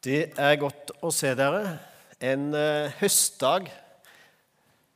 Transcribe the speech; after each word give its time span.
Det 0.00 0.30
er 0.40 0.54
godt 0.56 0.94
å 1.04 1.10
se 1.12 1.28
dere. 1.36 1.74
En 2.24 2.54
uh, 2.54 2.88
høstdag. 3.02 3.66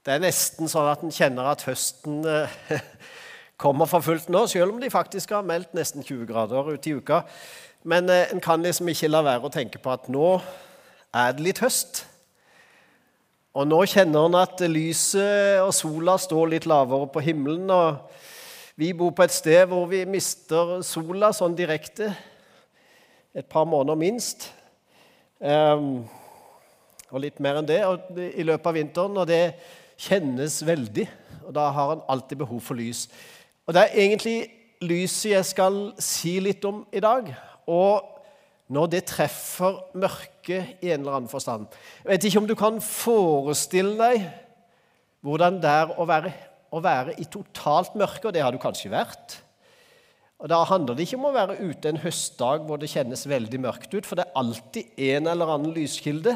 Det 0.01 0.15
er 0.15 0.23
nesten 0.23 0.71
sånn 0.73 0.89
at 0.89 1.03
en 1.05 1.13
kjenner 1.13 1.51
at 1.51 1.67
høsten 1.67 2.23
uh, 2.25 2.55
kommer 3.61 3.85
for 3.91 4.01
fullt 4.07 4.31
nå, 4.33 4.47
selv 4.49 4.73
om 4.73 4.81
de 4.81 4.89
faktisk 4.89 5.35
har 5.37 5.45
meldt 5.45 5.77
nesten 5.77 6.01
20 6.01 6.25
grader 6.33 6.73
ute 6.73 6.89
i 6.89 6.97
uka. 6.97 7.21
Men 7.85 8.09
uh, 8.09 8.23
en 8.33 8.41
kan 8.41 8.65
liksom 8.65 8.89
ikke 8.95 9.13
la 9.13 9.21
være 9.29 9.45
å 9.45 9.53
tenke 9.53 9.83
på 9.85 9.93
at 9.93 10.09
nå 10.09 10.39
er 11.13 11.37
det 11.37 11.49
litt 11.51 11.61
høst. 11.61 12.07
Og 13.53 13.69
nå 13.69 13.85
kjenner 13.85 14.33
en 14.33 14.41
at 14.41 14.65
lyset 14.73 15.61
og 15.61 15.77
sola 15.77 16.17
står 16.17 16.57
litt 16.57 16.73
lavere 16.73 17.13
på 17.13 17.29
himmelen. 17.29 17.69
og 17.69 18.81
Vi 18.81 18.95
bor 18.97 19.13
på 19.13 19.29
et 19.29 19.37
sted 19.37 19.69
hvor 19.69 19.85
vi 19.93 20.07
mister 20.09 20.79
sola 20.81 21.35
sånn 21.37 21.61
direkte 21.61 22.15
et 23.37 23.53
par 23.53 23.69
måneder 23.69 24.01
minst. 24.01 24.55
Um, 25.45 26.07
og 27.13 27.21
litt 27.21 27.37
mer 27.45 27.61
enn 27.61 27.69
det 27.69 27.83
i 28.33 28.47
løpet 28.47 28.71
av 28.71 28.77
vinteren. 28.79 29.21
Og 29.21 29.29
det 29.29 29.43
kjennes 30.01 30.57
veldig. 30.67 31.07
Og 31.45 31.53
da 31.57 31.69
har 31.77 31.95
en 31.95 32.05
alltid 32.11 32.41
behov 32.41 32.63
for 32.65 32.81
lys. 32.81 33.07
Og 33.69 33.77
det 33.77 33.85
er 33.85 34.01
egentlig 34.07 34.39
lyset 34.85 35.35
jeg 35.35 35.51
skal 35.53 35.79
si 36.03 36.39
litt 36.43 36.65
om 36.69 36.83
i 36.93 37.03
dag. 37.05 37.29
Og 37.71 38.11
når 38.73 38.91
det 38.95 39.05
treffer 39.11 39.77
mørket 40.01 40.81
i 40.81 40.91
en 40.95 41.03
eller 41.03 41.19
annen 41.19 41.31
forstand. 41.31 41.69
Jeg 42.03 42.15
vet 42.15 42.27
ikke 42.29 42.41
om 42.41 42.49
du 42.49 42.57
kan 42.59 42.81
forestille 42.81 43.95
deg 44.01 44.25
hvordan 45.25 45.61
det 45.61 45.71
er 45.71 45.93
å 46.01 46.05
være, 46.09 46.33
å 46.73 46.81
være 46.85 47.15
i 47.21 47.27
totalt 47.29 47.95
mørke, 47.97 48.29
og 48.29 48.35
det 48.37 48.43
har 48.45 48.53
du 48.53 48.61
kanskje 48.61 48.93
vært. 48.93 49.39
Og 50.43 50.49
Da 50.51 50.65
handler 50.67 50.95
det 50.95 51.07
ikke 51.07 51.21
om 51.21 51.29
å 51.31 51.37
være 51.37 51.61
ute 51.63 51.89
en 51.89 52.03
høstdag 52.03 52.67
hvor 52.67 52.81
det 52.81 52.91
kjennes 52.91 53.29
veldig 53.29 53.61
mørkt 53.63 53.95
ut, 53.95 54.07
for 54.07 54.19
det 54.19 54.27
er 54.27 54.41
alltid 54.41 54.99
en 55.15 55.31
eller 55.31 55.55
annen 55.55 55.73
lyskilde. 55.77 56.35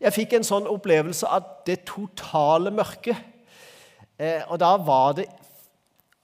Jeg 0.00 0.12
fikk 0.12 0.36
en 0.36 0.44
sånn 0.44 0.68
opplevelse 0.68 1.28
av 1.32 1.64
det 1.66 1.80
totale 1.88 2.70
mørket. 2.74 3.16
Eh, 4.20 4.42
og 4.50 4.60
da 4.60 4.74
var 4.76 5.16
det 5.16 5.26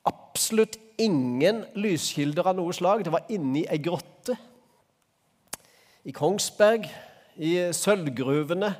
absolutt 0.08 0.76
ingen 1.00 1.64
lyskilder 1.74 2.52
av 2.52 2.58
noe 2.58 2.74
slag. 2.76 3.04
Det 3.04 3.12
var 3.12 3.28
inni 3.32 3.64
ei 3.64 3.80
grotte 3.82 4.36
i 6.04 6.12
Kongsberg, 6.14 6.88
i 7.40 7.54
sølvgruvene. 7.72 8.72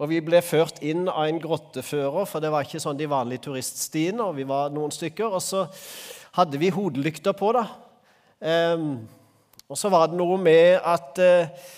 Og 0.00 0.08
vi 0.08 0.22
ble 0.24 0.40
ført 0.40 0.78
inn 0.80 1.04
av 1.10 1.26
en 1.26 1.40
grottefører, 1.42 2.24
for 2.24 2.40
det 2.40 2.48
var 2.52 2.64
ikke 2.64 2.80
sånn 2.80 2.96
de 2.96 3.08
vanlige 3.10 3.44
turiststiene. 3.50 4.24
og 4.24 4.36
vi 4.38 4.48
var 4.48 4.72
noen 4.72 4.92
stykker, 4.94 5.28
og 5.28 5.42
så 5.44 5.66
hadde 6.36 6.60
vi 6.60 6.70
hodelykter 6.74 7.36
på. 7.36 7.52
da. 7.56 7.66
Um, 8.40 9.08
og 9.68 9.78
så 9.78 9.90
var 9.92 10.10
det 10.10 10.18
noe 10.18 10.38
med 10.40 10.80
at 10.82 11.20
uh, 11.20 11.68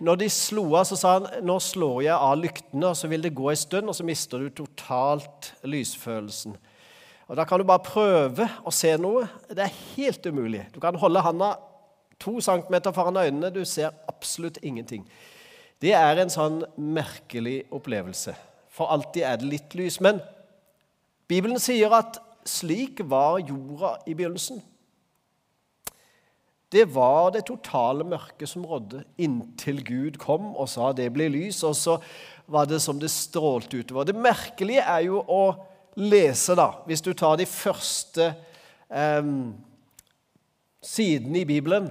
når 0.00 0.20
de 0.20 0.28
slo 0.30 0.68
av, 0.76 0.84
så 0.86 0.98
sa 0.98 1.14
han 1.16 1.46
nå 1.46 1.56
slår 1.62 2.04
jeg 2.06 2.14
av 2.14 2.36
lyktene, 2.38 2.92
og 2.92 2.98
så 2.98 3.10
vil 3.10 3.24
det 3.24 3.34
gå 3.34 3.48
en 3.50 3.58
stund, 3.58 3.90
og 3.90 3.96
så 3.98 4.06
mister 4.06 4.42
du 4.42 4.52
totalt 4.62 5.52
lysfølelsen. 5.66 6.54
Og 7.32 7.36
Da 7.36 7.46
kan 7.48 7.58
du 7.58 7.64
bare 7.64 7.82
prøve 7.82 8.48
å 8.66 8.70
se 8.74 8.92
noe. 9.00 9.24
Det 9.48 9.64
er 9.64 9.78
helt 9.96 10.26
umulig. 10.26 10.66
Du 10.74 10.80
kan 10.80 10.98
holde 11.00 11.22
handa 11.24 11.54
to 12.20 12.40
centimeter 12.40 12.92
foran 12.92 13.16
øynene. 13.16 13.50
Du 13.50 13.64
ser 13.64 13.94
absolutt 14.08 14.58
ingenting. 14.62 15.06
Det 15.82 15.94
er 15.96 16.20
en 16.20 16.30
sånn 16.30 16.60
merkelig 16.76 17.64
opplevelse. 17.72 18.34
For 18.70 18.92
alltid 18.92 19.24
er 19.26 19.40
det 19.40 19.48
litt 19.48 19.74
lys. 19.74 19.98
Men 20.04 20.20
Bibelen 21.28 21.58
sier 21.62 21.94
at 21.96 22.20
slik 22.48 23.00
var 23.08 23.40
jorda 23.42 23.96
i 24.06 24.14
begynnelsen. 24.14 24.62
Det 26.72 26.86
var 26.88 27.34
det 27.34 27.44
totale 27.50 28.04
mørket 28.08 28.48
som 28.48 28.64
rådde, 28.64 29.02
inntil 29.20 29.82
Gud 29.84 30.16
kom 30.20 30.54
og 30.56 30.70
sa 30.72 30.88
det 30.96 31.10
ble 31.12 31.26
lys. 31.28 31.60
Og 31.68 31.76
så 31.76 31.98
var 32.48 32.68
det 32.68 32.80
som 32.80 33.00
det 33.00 33.10
strålte 33.12 33.82
utover. 33.82 34.08
Det 34.08 34.16
merkelige 34.16 34.80
er 34.80 35.04
jo 35.04 35.20
å 35.20 35.42
lese, 36.00 36.56
da, 36.56 36.70
hvis 36.88 37.04
du 37.04 37.12
tar 37.12 37.36
de 37.36 37.46
første 37.48 38.30
eh, 38.88 39.28
sidene 40.80 41.42
i 41.42 41.48
Bibelen. 41.48 41.90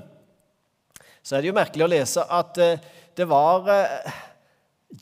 Så 1.21 1.37
er 1.37 1.43
det 1.43 1.51
jo 1.51 1.59
merkelig 1.59 1.85
å 1.85 1.91
lese 1.93 2.25
at 2.25 2.57
eh, 2.57 2.81
det 3.17 3.29
var 3.29 3.69
eh, 3.69 4.19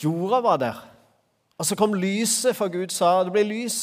Jorda 0.03 0.43
var 0.43 0.59
der. 0.59 0.83
Og 1.59 1.67
så 1.67 1.75
kom 1.79 1.95
lyset, 1.95 2.55
for 2.55 2.71
Gud 2.71 2.91
sa 2.91 3.21
det 3.23 3.33
ble 3.35 3.47
lys. 3.47 3.79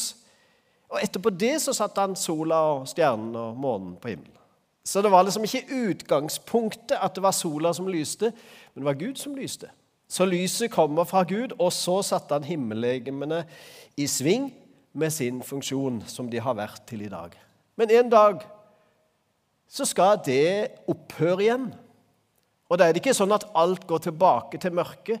Og 0.87 1.01
etterpå 1.03 1.31
det 1.35 1.57
så 1.61 1.73
satte 1.75 2.03
han 2.03 2.15
sola 2.15 2.59
og 2.73 2.87
stjernen 2.87 3.35
og 3.35 3.57
månen 3.59 3.95
på 4.01 4.13
himmelen. 4.13 4.33
Så 4.87 5.01
det 5.03 5.11
var 5.11 5.25
liksom 5.27 5.43
ikke 5.43 5.81
utgangspunktet 5.89 6.95
at 6.95 7.15
det 7.15 7.23
var 7.23 7.35
sola 7.35 7.73
som 7.75 7.89
lyste, 7.91 8.31
men 8.71 8.83
det 8.83 8.87
var 8.87 8.99
Gud 9.01 9.19
som 9.19 9.35
lyste. 9.35 9.67
Så 10.07 10.25
lyset 10.25 10.71
kommer 10.71 11.03
fra 11.03 11.25
Gud, 11.27 11.51
og 11.59 11.73
så 11.75 11.99
satte 12.01 12.37
han 12.37 12.47
himmellegemene 12.47 13.41
i 13.99 14.05
sving 14.07 14.53
med 14.95 15.11
sin 15.11 15.41
funksjon, 15.43 15.99
som 16.07 16.29
de 16.31 16.39
har 16.39 16.55
vært 16.55 16.85
til 16.87 17.03
i 17.03 17.11
dag. 17.11 17.35
Men 17.75 17.91
en 17.91 18.09
dag 18.09 18.45
så 19.67 19.85
skal 19.85 20.21
det 20.25 20.71
opphøre 20.87 21.43
igjen. 21.43 21.67
Og 22.71 22.79
da 22.79 22.87
er 22.87 22.95
det 22.95 23.03
ikke 23.03 23.15
sånn 23.17 23.35
at 23.35 23.45
alt 23.55 23.83
går 23.87 24.05
tilbake 24.07 24.59
til 24.63 24.75
mørket. 24.75 25.19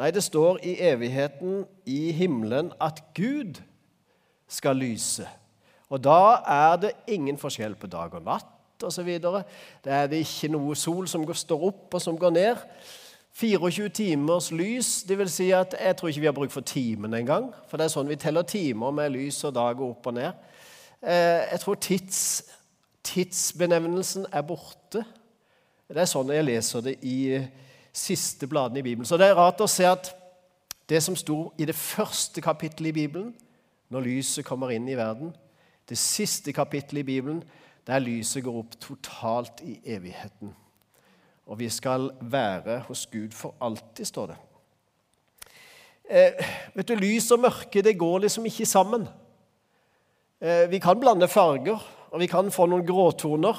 Nei, 0.00 0.08
det 0.08 0.24
står 0.24 0.62
i 0.64 0.78
evigheten 0.88 1.66
i 1.84 2.14
himmelen 2.16 2.72
at 2.80 3.02
Gud 3.16 3.60
skal 4.52 4.76
lyse. 4.76 5.26
Og 5.92 6.00
da 6.00 6.40
er 6.48 6.76
det 6.80 6.96
ingen 7.12 7.38
forskjell 7.40 7.74
på 7.76 7.90
dag 7.90 8.14
og 8.16 8.24
natt 8.24 8.84
osv. 8.86 9.08
Det 9.84 9.92
er 9.92 10.10
det 10.10 10.22
ikke 10.24 10.50
noe 10.52 10.76
sol 10.78 11.08
som 11.08 11.24
står 11.24 11.68
opp 11.68 11.96
og 11.96 12.02
som 12.02 12.18
går 12.18 12.34
ned. 12.34 12.66
24 13.32 13.88
timers 13.96 14.50
lys, 14.52 14.90
vil 15.08 15.30
si 15.32 15.48
at 15.56 15.74
jeg 15.80 15.96
tror 15.96 16.10
ikke 16.10 16.20
vi 16.20 16.28
har 16.28 16.36
bruk 16.36 16.52
for 16.52 16.64
timen 16.68 17.14
engang. 17.16 17.48
For 17.68 17.80
det 17.80 17.86
er 17.86 17.94
sånn 17.94 18.10
vi 18.10 18.18
teller 18.20 18.44
timer 18.48 18.92
med 18.92 19.14
lys 19.14 19.40
og 19.48 19.54
dag 19.56 19.80
og 19.80 19.94
opp 19.94 20.10
og 20.10 20.16
ned. 20.18 20.48
Eh, 21.00 21.48
jeg 21.52 21.60
tror 21.62 21.80
tids, 21.80 22.20
tidsbenevnelsen 23.08 24.28
er 24.32 24.44
borte. 24.46 25.04
Det 25.88 26.04
er 26.04 26.10
sånn 26.10 26.32
jeg 26.32 26.44
leser 26.44 26.84
det 26.84 26.98
i 27.08 27.40
siste 27.92 28.48
bladene 28.48 28.80
i 28.80 28.84
Bibelen. 28.84 29.08
Så 29.08 29.16
det 29.20 29.30
er 29.30 29.36
rart 29.36 29.60
å 29.60 29.68
se 29.68 29.88
at 29.88 30.12
det 30.88 31.00
som 31.04 31.16
sto 31.16 31.46
i 31.60 31.68
det 31.68 31.76
første 31.76 32.40
kapittelet 32.44 32.92
i 32.92 33.00
Bibelen, 33.00 33.32
når 33.92 34.06
lyset 34.06 34.46
kommer 34.48 34.72
inn 34.72 34.88
i 34.88 34.96
verden. 34.96 35.34
Det 35.88 35.98
siste 36.00 36.52
kapittelet 36.56 37.02
i 37.02 37.10
Bibelen, 37.10 37.42
der 37.86 38.00
lyset 38.00 38.44
går 38.44 38.58
opp 38.62 38.78
totalt 38.80 39.60
i 39.66 39.76
evigheten. 39.84 40.54
Og 41.46 41.58
vi 41.58 41.68
skal 41.68 42.10
være 42.20 42.78
hos 42.86 43.04
Gud 43.12 43.34
for 43.36 43.54
alltid, 43.60 44.06
står 44.08 44.32
det. 44.32 44.38
Eh, 46.12 46.46
vet 46.74 46.88
du, 46.88 46.94
Lys 46.98 47.30
og 47.34 47.42
mørke 47.42 47.82
det 47.84 47.98
går 47.98 48.24
liksom 48.24 48.46
ikke 48.48 48.68
sammen. 48.68 49.06
Eh, 50.40 50.68
vi 50.70 50.80
kan 50.82 51.00
blande 51.00 51.28
farger, 51.28 51.82
og 52.10 52.20
vi 52.20 52.30
kan 52.30 52.50
få 52.52 52.66
noen 52.70 52.86
gråtoner. 52.86 53.58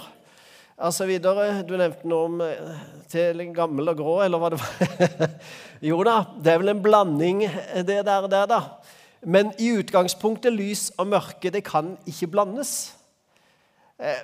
Altså 0.77 1.05
videre, 1.05 1.61
Du 1.67 1.75
nevnte 1.77 2.07
noe 2.09 2.25
om 2.25 2.41
eh, 2.41 2.81
til 3.11 3.45
gammel 3.53 3.91
og 3.91 3.97
grå, 3.99 4.17
eller 4.25 4.41
hva 4.41 4.49
det 4.53 4.59
var? 4.63 5.37
jo 5.91 6.01
da, 6.03 6.17
det 6.39 6.53
er 6.53 6.59
vel 6.63 6.73
en 6.73 6.83
blanding, 6.83 7.45
det 7.85 8.01
der, 8.07 8.27
der 8.27 8.49
da. 8.49 8.61
Men 9.25 9.53
i 9.59 9.71
utgangspunktet 9.77 10.53
lys 10.53 10.89
og 10.97 11.07
mørke 11.07 11.51
det 11.53 11.63
kan 11.67 11.95
ikke 12.09 12.27
blandes. 12.33 12.93
Eh, 13.99 14.23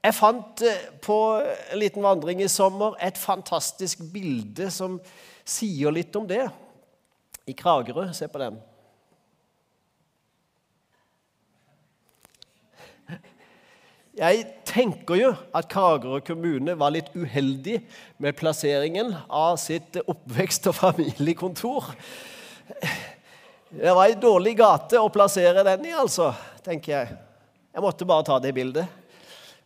jeg 0.00 0.16
fant 0.16 0.62
eh, 0.64 0.88
på 1.04 1.18
en 1.44 1.78
liten 1.78 2.02
vandring 2.02 2.42
i 2.42 2.48
sommer 2.48 2.96
et 3.04 3.18
fantastisk 3.20 4.02
bilde 4.12 4.70
som 4.72 4.98
sier 5.44 5.94
litt 5.94 6.16
om 6.16 6.26
det. 6.28 6.46
I 7.46 7.54
Kragerø. 7.56 8.10
Se 8.14 8.28
på 8.30 8.40
den. 8.42 8.58
Jeg 14.20 14.42
tenker 14.66 15.16
jo 15.16 15.28
at 15.56 15.68
Kragerø 15.70 16.18
kommune 16.26 16.74
var 16.78 16.92
litt 16.92 17.12
uheldig 17.14 17.78
med 18.18 18.36
plasseringen 18.36 19.14
av 19.28 19.56
sitt 19.62 19.96
oppvekst- 20.02 20.66
og 20.68 20.76
familiekontor. 20.76 21.92
Det 23.70 23.92
var 23.94 24.08
ei 24.08 24.16
dårlig 24.18 24.56
gate 24.58 24.98
å 24.98 25.10
plassere 25.14 25.62
den 25.62 25.84
i, 25.86 25.92
altså, 25.94 26.32
tenker 26.66 26.90
jeg. 26.90 27.18
Jeg 27.70 27.82
måtte 27.84 28.06
bare 28.08 28.24
ta 28.26 28.38
det 28.42 28.50
bildet. 28.56 28.96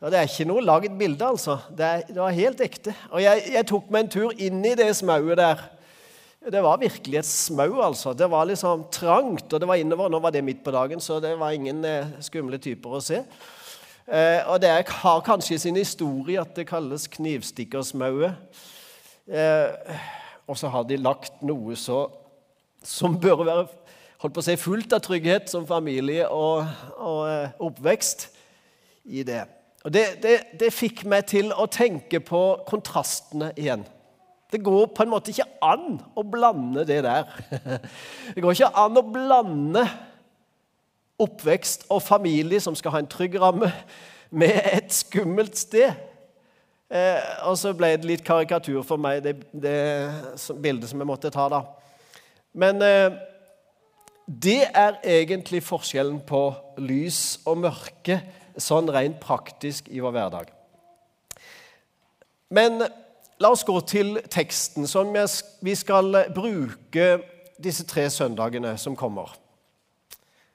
Og 0.05 0.11
Det 0.13 0.19
er 0.19 0.27
ikke 0.29 0.45
noe 0.51 0.61
lagd 0.61 0.99
bilde, 0.99 1.25
altså. 1.25 1.55
Det, 1.71 1.87
er, 1.87 2.03
det, 2.11 2.19
var 2.21 2.35
helt 2.37 2.59
ekte. 2.61 2.93
Og 3.09 3.23
jeg, 3.25 3.47
jeg 3.55 3.67
tok 3.71 3.87
meg 3.89 4.05
en 4.05 4.11
tur 4.13 4.35
inn 4.37 4.59
i 4.61 4.75
det 4.77 4.91
smauet 4.99 5.39
der. 5.41 5.63
Det 6.53 6.61
var 6.67 6.83
virkelig 6.83 7.17
et 7.23 7.29
smau, 7.31 7.79
altså. 7.81 8.13
Det 8.13 8.29
var 8.29 8.45
liksom 8.51 8.83
trangt, 8.93 9.47
og 9.49 9.63
det 9.63 9.69
var 9.71 9.81
innover. 9.81 10.13
Nå 10.13 10.21
var 10.21 10.35
det 10.35 10.43
midt 10.45 10.61
på 10.67 10.75
dagen, 10.75 11.01
så 11.01 11.17
det 11.25 11.33
var 11.41 11.57
ingen 11.57 11.81
eh, 11.89 12.13
skumle 12.27 12.61
typer 12.61 12.99
å 12.99 13.01
se. 13.01 13.23
Eh, 14.05 14.43
og 14.45 14.61
det 14.61 14.75
har 14.99 15.25
kanskje 15.25 15.63
sin 15.63 15.81
historie 15.81 16.43
at 16.43 16.53
det 16.59 16.67
kalles 16.69 17.09
Knivstikkersmauet. 17.17 18.37
Eh, 19.33 20.05
og 20.45 20.61
så 20.61 20.69
har 20.69 20.85
de 20.93 21.01
lagt 21.01 21.41
noe 21.41 21.73
så 21.81 22.03
som 22.85 23.17
bør 23.17 23.47
være 23.49 23.65
holdt 24.25 24.39
på 24.39 24.41
å 24.41 24.47
si, 24.47 24.55
fullt 24.57 24.95
av 24.97 25.03
trygghet 25.05 25.51
som 25.53 25.67
familie 25.69 26.25
og, 26.33 26.65
og 26.97 27.19
eh, 27.29 27.51
oppvekst 27.61 28.31
i 29.13 29.25
det. 29.27 29.43
Og 29.85 29.93
det, 29.93 30.05
det, 30.23 30.39
det, 30.57 30.71
fikk 30.73 31.03
meg 31.13 31.27
til 31.29 31.51
å 31.53 31.67
tenke 31.69 32.23
på 32.25 32.41
kontrastene 32.65 33.51
igjen. 33.61 33.83
Det 34.49 34.63
går 34.65 34.87
på 34.97 35.05
en 35.05 35.13
måte 35.13 35.35
ikke 35.35 35.45
an 35.67 35.99
å 36.17 36.25
blande 36.25 36.87
det 36.89 37.03
der. 37.05 37.29
Det 38.35 38.41
går 38.41 38.57
ikke 38.57 38.71
an 38.81 38.97
å 38.97 39.05
blande 39.05 39.85
oppvekst 41.21 41.85
og 41.93 42.01
familie 42.03 42.63
som 42.65 42.77
skal 42.79 42.95
ha 42.95 43.03
en 43.03 43.11
trygg 43.11 43.37
ramme, 43.43 43.69
med 44.35 44.57
et 44.73 44.89
skummelt 44.91 45.59
sted. 45.59 45.93
Eh, 46.89 47.21
og 47.45 47.59
så 47.61 47.75
ble 47.77 47.93
det 47.99 48.09
litt 48.09 48.25
karikatur 48.25 48.81
for 48.89 48.99
meg, 48.99 49.21
det, 49.23 49.37
det 49.53 49.77
bildet 50.65 50.89
som 50.91 51.05
jeg 51.05 51.13
måtte 51.13 51.35
ta 51.35 51.47
da. 51.53 51.61
Men 52.57 52.81
eh, 52.83 53.21
det 54.27 54.63
er 54.73 54.97
egentlig 55.05 55.61
forskjellen 55.67 56.23
på 56.25 56.47
lys 56.81 57.41
og 57.45 57.59
mørke, 57.67 58.21
sånn 58.57 58.89
rent 58.89 59.19
praktisk 59.21 59.91
i 59.93 60.01
vår 60.01 60.15
hverdag. 60.15 60.53
Men 62.55 62.85
la 63.43 63.51
oss 63.51 63.67
gå 63.67 63.75
til 63.91 64.17
teksten 64.33 64.89
som 64.89 65.11
vi 65.13 65.75
skal 65.77 66.23
bruke 66.33 67.09
disse 67.61 67.85
tre 67.89 68.07
søndagene 68.11 68.77
som 68.81 68.97
kommer. 68.97 69.35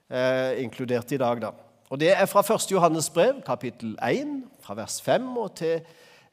Eh, 0.10 0.64
inkludert 0.64 1.12
i 1.12 1.22
dag, 1.22 1.42
da. 1.42 1.52
Og 1.90 2.00
Det 2.00 2.12
er 2.12 2.26
fra 2.26 2.42
1. 2.42 2.72
Johannes 2.72 3.10
brev, 3.10 3.42
kapittel 3.46 3.98
1, 4.02 4.44
fra 4.62 4.74
vers 4.74 5.02
5 5.02 5.38
og 5.38 5.56
til 5.56 5.82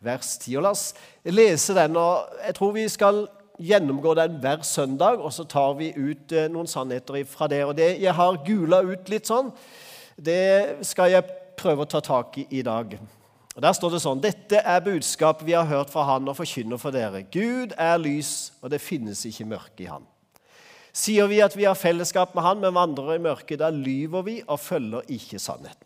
vers 0.00 0.36
10. 0.38 0.56
Og 0.56 0.62
la 0.62 0.70
oss 0.70 0.94
lese 1.24 1.74
den. 1.74 1.96
og 1.96 2.28
Jeg 2.46 2.54
tror 2.54 2.72
vi 2.72 2.88
skal 2.88 3.28
gjennomgå 3.58 4.14
den 4.14 4.38
hver 4.42 4.62
søndag, 4.62 5.20
og 5.20 5.32
så 5.32 5.44
tar 5.48 5.76
vi 5.78 5.92
ut 5.96 6.32
eh, 6.32 6.48
noen 6.52 6.68
sannheter 6.70 7.22
fra 7.28 7.48
det. 7.50 7.64
Og 7.64 7.76
det 7.76 7.96
jeg 8.02 8.14
har 8.14 8.40
gula 8.46 8.82
ut 8.84 9.08
litt 9.12 9.28
sånn, 9.28 9.52
det 10.16 10.84
skal 10.86 11.12
jeg 11.12 11.36
prøve 11.56 11.84
å 11.84 11.90
ta 11.90 12.02
tak 12.04 12.38
i 12.42 12.46
i 12.58 12.64
dag. 12.64 12.98
Og 13.56 13.62
Der 13.64 13.72
står 13.72 13.94
det 13.94 14.02
sånn 14.04 14.20
Dette 14.20 14.60
er 14.60 14.84
budskapet 14.84 15.46
vi 15.48 15.56
har 15.56 15.68
hørt 15.68 15.92
fra 15.92 16.04
Han 16.10 16.28
og 16.28 16.36
forkynner 16.36 16.80
for 16.80 16.92
dere. 16.92 17.24
Gud 17.32 17.72
er 17.78 17.96
lys, 17.98 18.52
og 18.60 18.70
det 18.70 18.84
finnes 18.84 19.24
ikke 19.28 19.48
mørke 19.48 19.86
i 19.86 19.90
Han. 19.90 20.04
Sier 20.96 21.28
vi 21.28 21.42
at 21.44 21.56
vi 21.56 21.64
har 21.68 21.76
fellesskap 21.76 22.34
med 22.36 22.44
Han, 22.44 22.60
men 22.60 22.76
vandrer 22.76 23.16
i 23.16 23.24
mørket, 23.24 23.60
da 23.60 23.72
lyver 23.72 24.24
vi 24.28 24.38
og 24.46 24.60
følger 24.60 25.08
ikke 25.12 25.40
sannheten. 25.40 25.85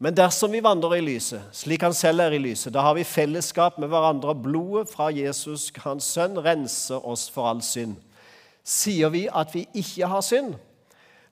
Men 0.00 0.16
dersom 0.16 0.54
vi 0.54 0.62
vandrer 0.64 0.96
i 0.96 1.02
lyset, 1.04 1.42
slik 1.52 1.82
Han 1.84 1.94
selv 1.94 2.24
er 2.24 2.32
i 2.32 2.40
lyset, 2.40 2.72
da 2.72 2.86
har 2.86 2.94
vi 2.96 3.04
fellesskap 3.04 3.76
med 3.78 3.90
hverandre, 3.92 4.32
og 4.32 4.42
blodet 4.46 4.88
fra 4.88 5.10
Jesus, 5.12 5.68
Hans 5.84 6.08
sønn, 6.14 6.38
renser 6.40 7.04
oss 7.04 7.26
for 7.28 7.50
all 7.50 7.60
synd. 7.60 7.98
Sier 8.64 9.12
vi 9.12 9.26
at 9.28 9.52
vi 9.52 9.66
ikke 9.76 10.08
har 10.08 10.24
synd, 10.24 10.54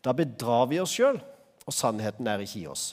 da 0.05 0.12
bedrar 0.12 0.67
vi 0.69 0.81
oss 0.82 0.93
sjøl, 0.99 1.17
og 1.65 1.75
sannheten 1.75 2.29
er 2.29 2.44
ikke 2.44 2.61
i 2.61 2.67
oss. 2.69 2.91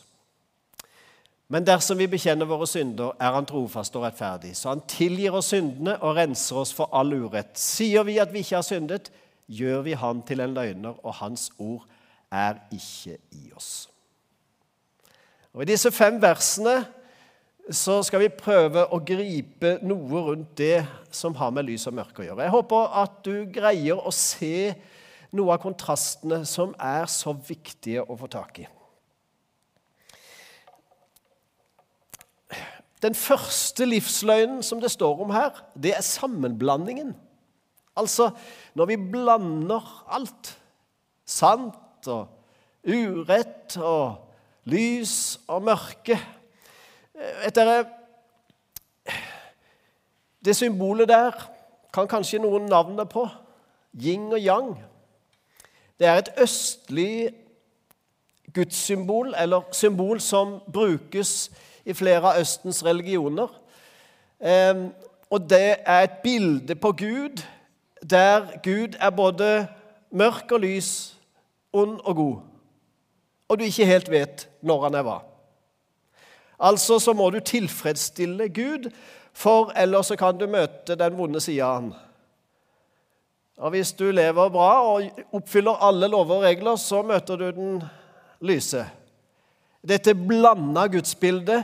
Men 1.52 1.68
dersom 1.68 2.00
vi 2.00 2.08
bekjenner 2.10 2.48
våre 2.48 2.68
synder, 2.68 3.12
er 3.20 3.36
Han 3.36 3.46
trofast 3.46 3.96
og 4.00 4.06
rettferdig, 4.08 4.54
så 4.56 4.72
Han 4.72 4.86
tilgir 4.88 5.36
oss 5.36 5.52
syndene 5.52 5.98
og 6.00 6.16
renser 6.16 6.62
oss 6.62 6.72
for 6.74 6.88
all 6.96 7.12
urett. 7.14 7.52
Sier 7.60 8.08
vi 8.08 8.16
at 8.24 8.32
vi 8.34 8.46
ikke 8.46 8.62
har 8.62 8.66
syndet, 8.66 9.12
gjør 9.52 9.84
vi 9.86 10.00
Han 10.00 10.24
til 10.24 10.40
en 10.40 10.56
løgner, 10.56 10.96
og 11.04 11.20
Hans 11.20 11.52
ord 11.60 11.84
er 12.32 12.64
ikke 12.72 13.20
i 13.36 13.52
oss. 13.56 13.90
Og 15.56 15.64
I 15.64 15.70
disse 15.70 15.88
fem 15.96 16.18
versene 16.20 16.82
så 17.72 18.02
skal 18.06 18.26
vi 18.26 18.34
prøve 18.36 18.84
å 18.94 19.00
gripe 19.02 19.78
noe 19.88 20.24
rundt 20.28 20.52
det 20.60 20.84
som 21.16 21.34
har 21.40 21.54
med 21.56 21.66
lys 21.70 21.88
og 21.88 21.96
mørke 21.96 22.22
å 22.22 22.26
gjøre. 22.28 22.44
Jeg 22.44 22.54
håper 22.54 22.98
at 23.02 23.22
du 23.26 23.48
greier 23.56 23.98
å 23.98 24.12
se 24.14 24.76
noe 25.36 25.56
av 25.56 25.62
kontrastene 25.64 26.44
som 26.48 26.76
er 26.76 27.08
så 27.12 27.32
viktige 27.48 28.04
å 28.04 28.18
få 28.20 28.30
tak 28.32 28.60
i. 28.66 28.68
Den 33.04 33.16
første 33.16 33.88
livsløgnen 33.88 34.60
som 34.66 34.84
det 34.84 34.92
står 34.92 35.24
om 35.24 35.32
her, 35.34 35.64
det 35.78 35.96
er 35.96 36.06
sammenblandingen. 36.06 37.16
Altså 37.96 38.34
når 38.76 38.92
vi 38.92 39.00
blander 39.16 39.88
alt, 40.12 40.52
sant 41.26 42.12
og 42.12 42.28
urett 42.86 43.80
og 43.80 44.25
lys 44.66 45.40
og 45.48 45.64
mørke. 45.64 46.20
Vet 47.44 47.56
dere 47.56 47.86
Det 50.46 50.56
symbolet 50.56 51.10
der 51.10 51.32
kan 51.94 52.08
kanskje 52.08 52.40
noen 52.44 52.68
navnet 52.70 53.10
på. 53.10 53.24
Yin 53.98 54.28
og 54.34 54.40
yang. 54.40 54.76
Det 56.00 56.08
er 56.08 56.20
et 56.20 56.30
østlig 56.38 57.34
gudssymbol, 58.54 59.34
eller 59.38 59.62
symbol 59.72 60.22
som 60.22 60.60
brukes 60.74 61.52
i 61.86 61.94
flere 61.94 62.34
av 62.34 62.42
Østens 62.42 62.84
religioner. 62.86 63.48
Og 65.30 65.50
det 65.50 65.76
er 65.86 66.04
et 66.04 66.20
bilde 66.24 66.76
på 66.76 66.92
Gud 66.92 67.42
der 68.10 68.60
Gud 68.64 68.98
er 69.00 69.10
både 69.10 69.68
mørk 70.12 70.52
og 70.52 70.60
lys, 70.60 71.18
ond 71.74 72.00
og 72.04 72.16
god 72.16 72.55
og 73.50 73.60
du 73.60 73.66
ikke 73.66 73.86
helt 73.86 74.10
vet 74.12 74.48
når 74.66 74.88
han 74.88 74.98
er 75.00 75.06
hva. 75.06 75.20
Altså 76.60 77.00
så 77.04 77.14
må 77.14 77.30
du 77.30 77.40
tilfredsstille 77.44 78.50
Gud, 78.50 78.90
for 79.36 79.74
ellers 79.76 80.12
så 80.12 80.16
kan 80.16 80.38
du 80.40 80.48
møte 80.48 80.96
den 80.96 81.18
vonde 81.18 81.42
sida 81.44 81.68
av 81.68 81.80
han. 81.80 81.94
Og 83.58 83.72
Hvis 83.72 83.94
du 83.96 84.10
lever 84.12 84.50
bra 84.52 84.72
og 84.84 85.22
oppfyller 85.36 85.84
alle 85.84 86.08
lover 86.12 86.36
og 86.36 86.44
regler, 86.44 86.76
så 86.76 87.02
møter 87.04 87.40
du 87.40 87.50
den 87.56 87.84
lyse. 88.44 88.84
Dette 89.86 90.16
blanda 90.16 90.88
gudsbildet 90.92 91.64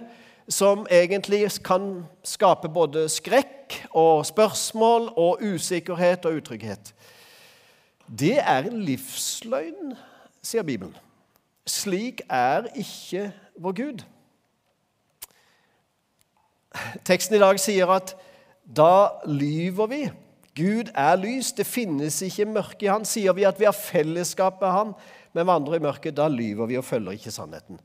som 0.52 0.86
egentlig 0.92 1.50
kan 1.64 2.04
skape 2.24 2.70
både 2.70 3.08
skrekk 3.10 3.76
og 3.96 4.26
spørsmål 4.28 5.10
og 5.16 5.44
usikkerhet 5.44 6.26
og 6.26 6.42
utrygghet. 6.42 6.94
Det 8.08 8.38
er 8.40 8.68
en 8.68 8.82
livsløgn, 8.84 9.96
sier 10.44 10.68
Bibelen. 10.68 10.96
Slik 11.68 12.24
er 12.30 12.68
ikke 12.76 13.30
vår 13.62 13.78
Gud. 13.78 14.04
Teksten 17.08 17.38
i 17.38 17.42
dag 17.42 17.60
sier 17.62 17.92
at 17.92 18.16
da 18.64 19.22
lyver 19.28 19.90
vi. 19.92 20.02
Gud 20.58 20.92
er 20.98 21.18
lys, 21.20 21.52
det 21.56 21.68
finnes 21.68 22.22
ikke 22.26 22.48
mørke 22.50 22.86
i 22.86 22.92
Han. 22.92 23.08
Sier 23.08 23.36
vi 23.36 23.48
at 23.48 23.60
vi 23.60 23.68
har 23.68 23.76
fellesskap 23.76 24.62
med 24.62 24.72
Han, 24.76 24.94
men 25.36 25.48
vandrer 25.48 25.80
i 25.80 25.84
mørket, 25.84 26.18
da 26.18 26.28
lyver 26.32 26.70
vi 26.72 26.80
og 26.80 26.88
følger 26.88 27.16
ikke 27.16 27.32
sannheten. 27.32 27.80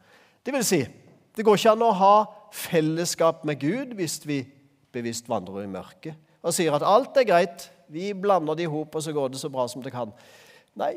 Det 0.47 0.55
vil 0.55 0.65
si, 0.67 0.83
det 1.37 1.45
går 1.45 1.59
ikke 1.59 1.75
an 1.75 1.85
å 1.85 1.95
ha 1.99 2.15
fellesskap 2.55 3.45
med 3.47 3.61
Gud 3.61 3.97
hvis 3.99 4.21
vi 4.27 4.41
bevisst 4.95 5.29
vandrer 5.29 5.67
i 5.67 5.71
mørket 5.71 6.17
og 6.47 6.55
sier 6.55 6.75
at 6.77 6.85
alt 6.87 7.17
er 7.19 7.27
greit, 7.27 7.67
vi 7.91 8.13
blander 8.15 8.55
det 8.55 8.67
i 8.67 8.71
hop, 8.71 8.95
og 8.95 9.03
så 9.03 9.13
går 9.15 9.33
det 9.33 9.41
så 9.41 9.51
bra 9.51 9.67
som 9.71 9.83
det 9.83 9.93
kan. 9.95 10.13
Nei, 10.79 10.93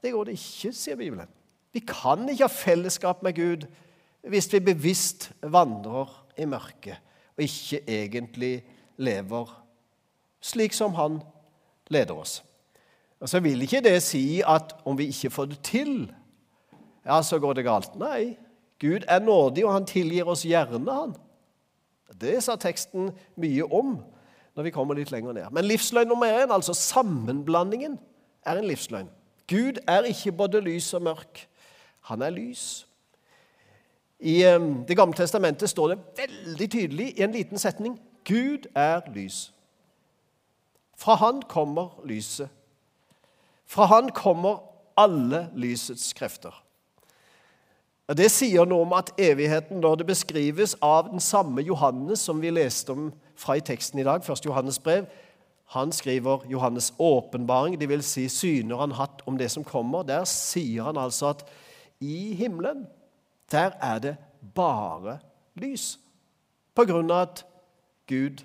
det 0.00 0.12
går 0.14 0.30
det 0.30 0.38
ikke, 0.38 0.72
sier 0.76 0.96
Bibelen. 0.96 1.28
Vi 1.74 1.82
kan 1.82 2.28
ikke 2.30 2.46
ha 2.46 2.52
fellesskap 2.52 3.24
med 3.26 3.34
Gud 3.36 3.66
hvis 4.24 4.48
vi 4.52 4.62
bevisst 4.64 5.32
vandrer 5.42 6.12
i 6.40 6.46
mørket 6.48 7.00
og 7.34 7.42
ikke 7.44 7.82
egentlig 7.90 8.54
lever 8.96 9.50
slik 10.44 10.72
som 10.76 10.94
Han 10.94 11.20
leder 11.90 12.14
oss. 12.14 12.42
Og 13.20 13.28
Så 13.28 13.40
vil 13.40 13.62
ikke 13.62 13.80
det 13.80 14.02
si 14.02 14.42
at 14.46 14.74
om 14.84 14.98
vi 14.98 15.08
ikke 15.08 15.30
får 15.30 15.44
det 15.44 15.58
til, 15.64 16.12
ja, 17.06 17.22
så 17.22 17.38
går 17.38 17.52
det 17.52 17.64
galt. 17.64 17.96
Nei, 17.96 18.36
Gud 18.80 19.04
er 19.08 19.18
nådig, 19.18 19.64
og 19.64 19.72
han 19.72 19.86
tilgir 19.86 20.28
oss 20.28 20.44
gjerne, 20.44 20.92
han. 20.92 21.14
Det 22.20 22.42
sa 22.44 22.56
teksten 22.56 23.10
mye 23.40 23.64
om 23.64 23.96
når 24.54 24.62
vi 24.62 24.70
kommer 24.70 24.94
litt 24.94 25.10
lenger 25.10 25.32
ned. 25.32 25.50
Men 25.50 25.64
livsløgn 25.64 26.08
nummer 26.08 26.30
én, 26.30 26.52
altså 26.52 26.74
sammenblandingen, 26.74 27.98
er 28.46 28.60
en 28.60 28.68
livsløgn. 28.68 29.08
Gud 29.48 29.80
er 29.88 30.06
ikke 30.08 30.32
både 30.32 30.60
lys 30.60 30.92
og 30.94 31.02
mørk. 31.02 31.46
Han 32.10 32.22
er 32.22 32.30
lys. 32.30 32.86
I 34.20 34.42
Det 34.88 34.96
gamle 34.96 35.16
testamentet 35.16 35.70
står 35.70 35.88
det 35.88 35.98
veldig 36.18 36.70
tydelig 36.70 37.06
i 37.18 37.22
en 37.22 37.32
liten 37.32 37.58
setning 37.58 37.98
Gud 38.24 38.68
er 38.74 39.00
lys. 39.14 39.52
Fra 40.96 41.14
Han 41.14 41.42
kommer 41.42 42.00
lyset. 42.04 42.48
Fra 43.66 43.84
Han 43.84 44.08
kommer 44.08 44.62
alle 44.96 45.48
lysets 45.54 46.12
krefter. 46.12 46.64
Det 48.08 48.28
sier 48.30 48.66
noe 48.68 48.84
om 48.84 48.92
at 48.92 49.14
evigheten, 49.18 49.80
når 49.80 49.94
det 49.94 50.06
beskrives 50.06 50.74
av 50.84 51.08
den 51.08 51.20
samme 51.20 51.62
Johannes 51.64 52.20
som 52.20 52.40
vi 52.42 52.50
leste 52.52 52.92
om 52.92 53.12
fra 53.36 53.56
i 53.56 53.64
teksten 53.64 53.98
i 53.98 54.04
dag, 54.04 54.20
1. 54.20 54.44
Johannes 54.44 54.78
brev, 54.78 55.06
han 55.72 55.92
skriver 55.92 56.44
Johannes' 56.44 56.92
åpenbaring, 56.98 57.78
dvs. 57.80 58.04
Si 58.04 58.28
syner 58.28 58.76
han 58.76 58.92
hatt 58.92 59.22
om 59.26 59.38
det 59.38 59.50
som 59.50 59.64
kommer. 59.64 60.02
Der 60.02 60.24
sier 60.28 60.84
han 60.84 61.00
altså 61.00 61.32
at 61.32 61.46
i 62.04 62.34
himmelen, 62.34 62.86
der 63.52 63.76
er 63.80 63.98
det 63.98 64.16
bare 64.54 65.18
lys. 65.60 65.94
På 66.74 66.84
grunn 66.88 67.10
av 67.10 67.28
at 67.28 67.44
Gud 68.10 68.42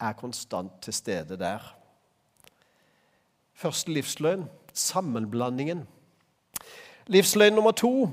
er 0.00 0.16
konstant 0.18 0.80
til 0.82 0.94
stede 0.96 1.38
der. 1.40 1.62
Første 3.54 3.92
livsløgn 3.92 4.48
sammenblandingen. 4.74 5.84
Livsløgn 7.06 7.54
nummer 7.54 7.72
to 7.72 8.10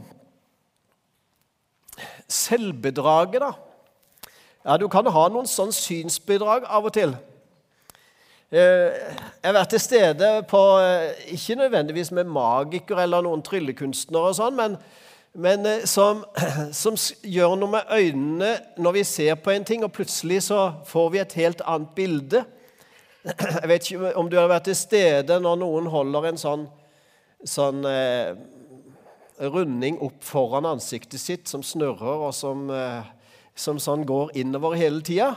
selvbedraget, 2.27 3.41
da. 3.41 3.51
Ja, 4.65 4.77
Du 4.77 4.87
kan 4.87 5.07
ha 5.07 5.27
noen 5.31 5.47
sånn 5.47 5.71
synsbedrag 5.71 6.65
av 6.67 6.89
og 6.89 6.93
til. 6.93 7.15
Eh, 8.51 8.93
jeg 9.43 9.43
har 9.43 9.57
vært 9.57 9.73
til 9.73 9.81
stede 9.83 10.27
på 10.47 10.59
eh, 10.79 11.33
Ikke 11.35 11.57
nødvendigvis 11.59 12.13
med 12.15 12.29
magikere 12.31 13.03
eller 13.03 13.25
noen 13.25 13.41
tryllekunstnere, 13.43 14.29
og 14.29 14.37
sånn, 14.37 14.55
men, 14.55 14.77
men 15.35 15.67
eh, 15.67 15.83
som, 15.83 16.21
som, 16.81 16.95
gjør 17.27 17.57
noe 17.59 17.73
med 17.73 17.91
øynene 17.91 18.53
når 18.79 18.95
vi 18.95 19.03
ser 19.09 19.35
på 19.43 19.51
en 19.51 19.67
ting, 19.67 19.83
og 19.83 19.91
plutselig 19.91 20.45
så 20.45 20.61
får 20.87 21.09
vi 21.11 21.19
et 21.19 21.35
helt 21.41 21.65
annet 21.67 21.91
bilde. 21.97 22.45
Jeg 23.59 23.67
vet 23.67 23.91
ikke 23.91 24.13
om 24.15 24.31
du 24.31 24.39
har 24.39 24.47
vært 24.47 24.69
til 24.69 24.79
stede 24.79 25.41
når 25.43 25.59
noen 25.65 25.91
holder 25.91 26.29
en 26.31 26.39
sånn, 26.39 26.63
sånn 27.43 27.83
eh, 27.91 28.31
runding 29.43 29.99
opp 30.07 30.23
foran 30.23 30.71
ansiktet 30.71 31.19
sitt 31.19 31.51
som 31.51 31.67
snurrer, 31.67 32.23
og 32.29 32.31
som, 32.31 32.63
eh, 32.71 33.11
som 33.59 33.75
sånn 33.75 34.07
går 34.07 34.37
innover 34.39 34.79
hele 34.79 35.03
tida. 35.03 35.33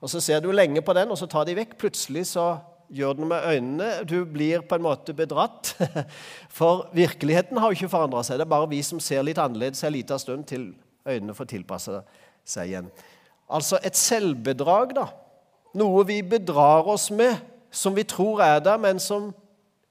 Og 0.00 0.10
Så 0.10 0.20
ser 0.20 0.40
du 0.40 0.50
lenge 0.50 0.82
på 0.82 0.92
den, 0.92 1.10
og 1.10 1.18
så 1.18 1.26
tar 1.26 1.44
de 1.44 1.54
vekk. 1.56 1.76
Plutselig 1.78 2.26
så 2.26 2.56
gjør 2.90 3.12
den 3.12 3.28
med 3.28 3.44
øynene. 3.44 4.04
Du 4.04 4.24
blir 4.24 4.60
på 4.60 4.74
en 4.74 4.82
måte 4.82 5.14
bedratt. 5.14 5.76
For 6.58 6.88
virkeligheten 6.92 7.56
har 7.56 7.68
jo 7.68 7.76
ikke 7.76 7.92
forandra 7.92 8.22
seg. 8.22 8.38
Det 8.38 8.46
er 8.46 8.54
bare 8.54 8.70
vi 8.70 8.82
som 8.82 9.00
ser 9.00 9.22
litt 9.22 9.38
annerledes 9.38 9.84
en 9.84 9.92
liten 9.92 10.18
stund 10.18 10.44
til 10.48 10.70
øynene 11.06 11.34
får 11.34 11.50
tilpasse 11.52 12.00
seg 12.48 12.70
igjen. 12.72 12.88
Altså 13.50 13.78
et 13.84 13.96
selvbedrag, 13.96 14.94
da. 14.96 15.06
Noe 15.74 16.06
vi 16.06 16.22
bedrar 16.22 16.88
oss 16.88 17.10
med, 17.14 17.36
som 17.70 17.94
vi 17.94 18.02
tror 18.02 18.40
er 18.42 18.58
der, 18.64 18.78
men 18.80 18.98
som 18.98 19.30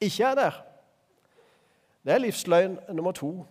ikke 0.02 0.32
er 0.32 0.36
der. 0.36 0.60
Det 2.04 2.14
er 2.16 2.24
livsløgn 2.24 2.78
nummer 2.96 3.12
to. 3.16 3.46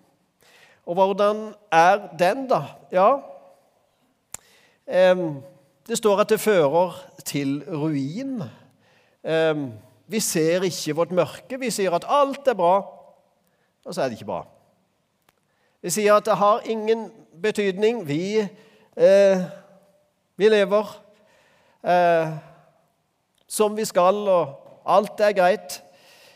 Og 0.89 0.95
hvordan 0.95 1.53
er 1.73 2.09
den, 2.19 2.47
da? 2.49 2.63
Ja 2.93 3.09
eh, 4.89 5.17
det 5.89 5.97
står 5.97 6.21
at 6.21 6.29
det 6.29 6.41
fører 6.41 6.97
til 7.25 7.63
ruin. 7.65 8.43
Ehm, 9.25 9.73
vi 10.07 10.21
ser 10.21 10.63
ikke 10.63 10.97
vårt 10.97 11.13
mørke. 11.17 11.59
Vi 11.61 11.71
sier 11.73 11.95
at 11.97 12.05
alt 12.09 12.49
er 12.49 12.57
bra, 12.57 12.77
og 13.85 13.95
så 13.95 14.03
er 14.03 14.09
det 14.09 14.19
ikke 14.19 14.29
bra. 14.29 14.43
Vi 15.83 15.91
sier 15.95 16.17
at 16.17 16.27
det 16.27 16.37
har 16.37 16.67
ingen 16.69 17.09
betydning. 17.43 18.03
Vi, 18.09 18.41
eh, 18.97 19.43
vi 20.37 20.49
lever 20.49 20.93
eh, 21.85 22.37
som 23.49 23.77
vi 23.77 23.85
skal, 23.85 24.15
og 24.29 24.83
alt 24.85 25.21
er 25.21 25.33
greit. 25.33 25.83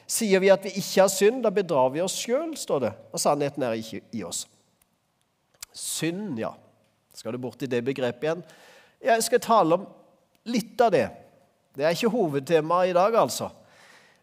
Sier 0.06 0.40
vi 0.40 0.48
at 0.52 0.64
vi 0.64 0.72
ikke 0.76 1.00
har 1.00 1.12
synd, 1.12 1.42
da 1.44 1.50
bedrar 1.50 1.92
vi 1.92 2.00
oss 2.00 2.16
sjøl, 2.24 2.56
står 2.56 2.84
det. 2.86 2.92
Og 3.12 3.20
sannheten 3.20 3.62
er 3.62 3.76
ikke 3.76 4.00
i 4.12 4.24
oss. 4.24 4.46
Synd, 5.72 6.38
ja. 6.38 6.52
Skal 7.14 7.32
du 7.32 7.38
bort 7.38 7.62
i 7.62 7.68
det 7.68 7.84
begrepet 7.84 8.24
igjen? 8.24 8.44
Jeg 9.02 9.24
skal 9.26 9.42
tale 9.42 9.78
om 9.78 9.88
litt 10.48 10.80
av 10.80 10.92
det. 10.94 11.08
Det 11.74 11.84
er 11.84 11.96
ikke 11.96 12.12
hovedtemaet 12.12 12.92
i 12.92 12.96
dag, 12.96 13.16
altså. 13.16 13.48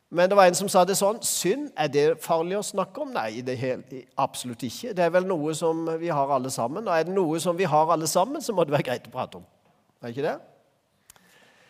Men 0.10 0.30
det 0.30 0.38
var 0.38 0.50
en 0.50 0.58
som 0.58 0.70
sa 0.72 0.82
det 0.90 0.96
sånn 0.98 1.20
Synd, 1.26 1.68
er 1.78 1.90
det 1.94 2.06
farlig 2.24 2.58
å 2.58 2.66
snakke 2.66 3.04
om? 3.04 3.12
Nei, 3.14 3.44
er 3.46 3.84
absolutt 4.18 4.64
ikke. 4.66 4.94
Det 4.98 5.04
er 5.06 5.12
vel 5.14 5.28
noe 5.30 5.54
som 5.58 5.84
vi 6.02 6.10
har 6.10 6.32
alle 6.34 6.50
sammen. 6.50 6.88
Og 6.88 6.94
er 6.96 7.06
det 7.06 7.14
noe 7.14 7.42
som 7.42 7.58
vi 7.58 7.68
har 7.70 7.92
alle 7.94 8.08
sammen, 8.10 8.42
så 8.42 8.56
må 8.56 8.66
det 8.66 8.74
være 8.74 8.88
greit 8.90 9.10
å 9.10 9.14
prate 9.14 9.38
om. 9.42 9.46
Er 10.02 10.14
ikke 10.14 10.26
det? 10.26 10.38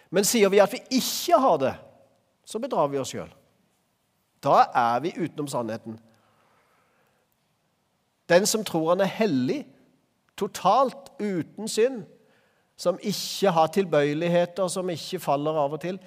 Men 0.10 0.26
sier 0.26 0.50
vi 0.50 0.62
at 0.64 0.72
vi 0.74 0.80
ikke 1.00 1.40
har 1.42 1.58
det, 1.62 1.74
så 2.48 2.62
bedrar 2.62 2.88
vi 2.90 3.02
oss 3.02 3.12
sjøl. 3.12 3.30
Da 4.42 4.70
er 4.72 5.04
vi 5.04 5.18
utenom 5.18 5.50
sannheten. 5.52 6.00
Den 8.30 8.48
som 8.48 8.64
tror 8.64 8.94
han 8.94 9.04
er 9.04 9.12
hellig, 9.12 9.64
totalt 10.40 11.12
uten 11.20 11.68
synd, 11.68 12.06
som 12.80 13.00
ikke 13.04 13.52
har 13.52 13.72
tilbøyeligheter, 13.76 14.68
som 14.72 14.90
ikke 14.90 15.20
faller 15.20 15.58
av 15.60 15.76
og 15.76 15.82
til, 15.84 16.00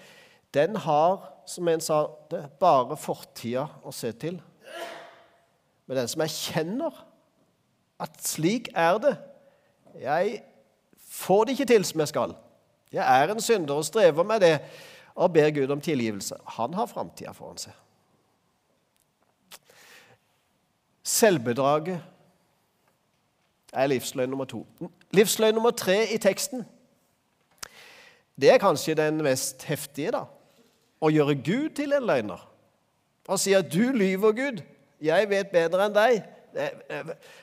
den 0.53 0.77
har, 0.85 1.21
som 1.49 1.69
en 1.69 1.83
sa, 1.85 2.07
det 2.31 2.45
bare 2.61 2.97
fortida 3.01 3.67
å 3.85 3.93
se 3.93 4.13
til. 4.17 4.39
Men 5.87 6.01
den 6.01 6.09
som 6.09 6.25
erkjenner 6.25 6.97
at 8.03 8.17
slik 8.25 8.71
er 8.75 8.99
det 9.03 9.13
Jeg 10.01 10.39
får 11.13 11.45
det 11.45 11.55
ikke 11.55 11.69
til 11.69 11.85
som 11.85 12.01
jeg 12.01 12.09
skal. 12.09 12.33
Jeg 12.93 13.05
er 13.05 13.33
en 13.33 13.45
synder 13.45 13.77
og 13.77 13.85
strever 13.85 14.25
med 14.25 14.41
det 14.41 14.55
og 15.13 15.33
ber 15.33 15.51
Gud 15.53 15.71
om 15.71 15.81
tilgivelse. 15.81 16.39
Han 16.57 16.73
har 16.75 16.89
framtida 16.89 17.35
foran 17.37 17.61
seg. 17.61 17.75
Selvbedraget 21.05 22.01
er 23.73 23.87
livsløgn 23.87 24.31
nummer 24.31 24.45
to. 24.45 24.67
Livsløgn 25.11 25.55
nummer 25.55 25.71
tre 25.71 26.07
i 26.15 26.19
teksten 26.19 26.65
det 28.41 28.51
er 28.51 28.59
kanskje 28.59 28.95
den 28.95 29.23
mest 29.23 29.65
heftige. 29.65 30.11
da. 30.11 30.25
Å 31.03 31.11
gjøre 31.11 31.35
Gud 31.35 31.75
til 31.77 31.93
en 31.93 32.07
løgner. 32.07 32.49
Og 33.29 33.39
si 33.39 33.53
at 33.53 33.73
'du 33.73 33.93
lyver, 33.93 34.33
Gud'. 34.33 34.63
Jeg 35.01 35.29
vet 35.29 35.51
bedre 35.51 35.87
enn 35.87 35.95
deg. 35.95 36.23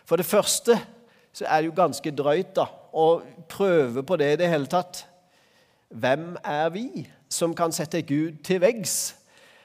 For 0.06 0.16
det 0.16 0.26
første 0.26 0.80
så 1.34 1.46
er 1.46 1.62
det 1.62 1.66
jo 1.66 1.76
ganske 1.76 2.12
drøyt 2.12 2.56
da, 2.56 2.66
å 2.94 3.22
prøve 3.50 4.04
på 4.04 4.16
det 4.16 4.34
i 4.34 4.36
det 4.36 4.50
hele 4.50 4.66
tatt. 4.66 5.08
Hvem 5.90 6.38
er 6.44 6.70
vi 6.70 7.10
som 7.30 7.56
kan 7.56 7.72
sette 7.72 8.02
Gud 8.02 8.44
til 8.44 8.62
veggs 8.62 9.16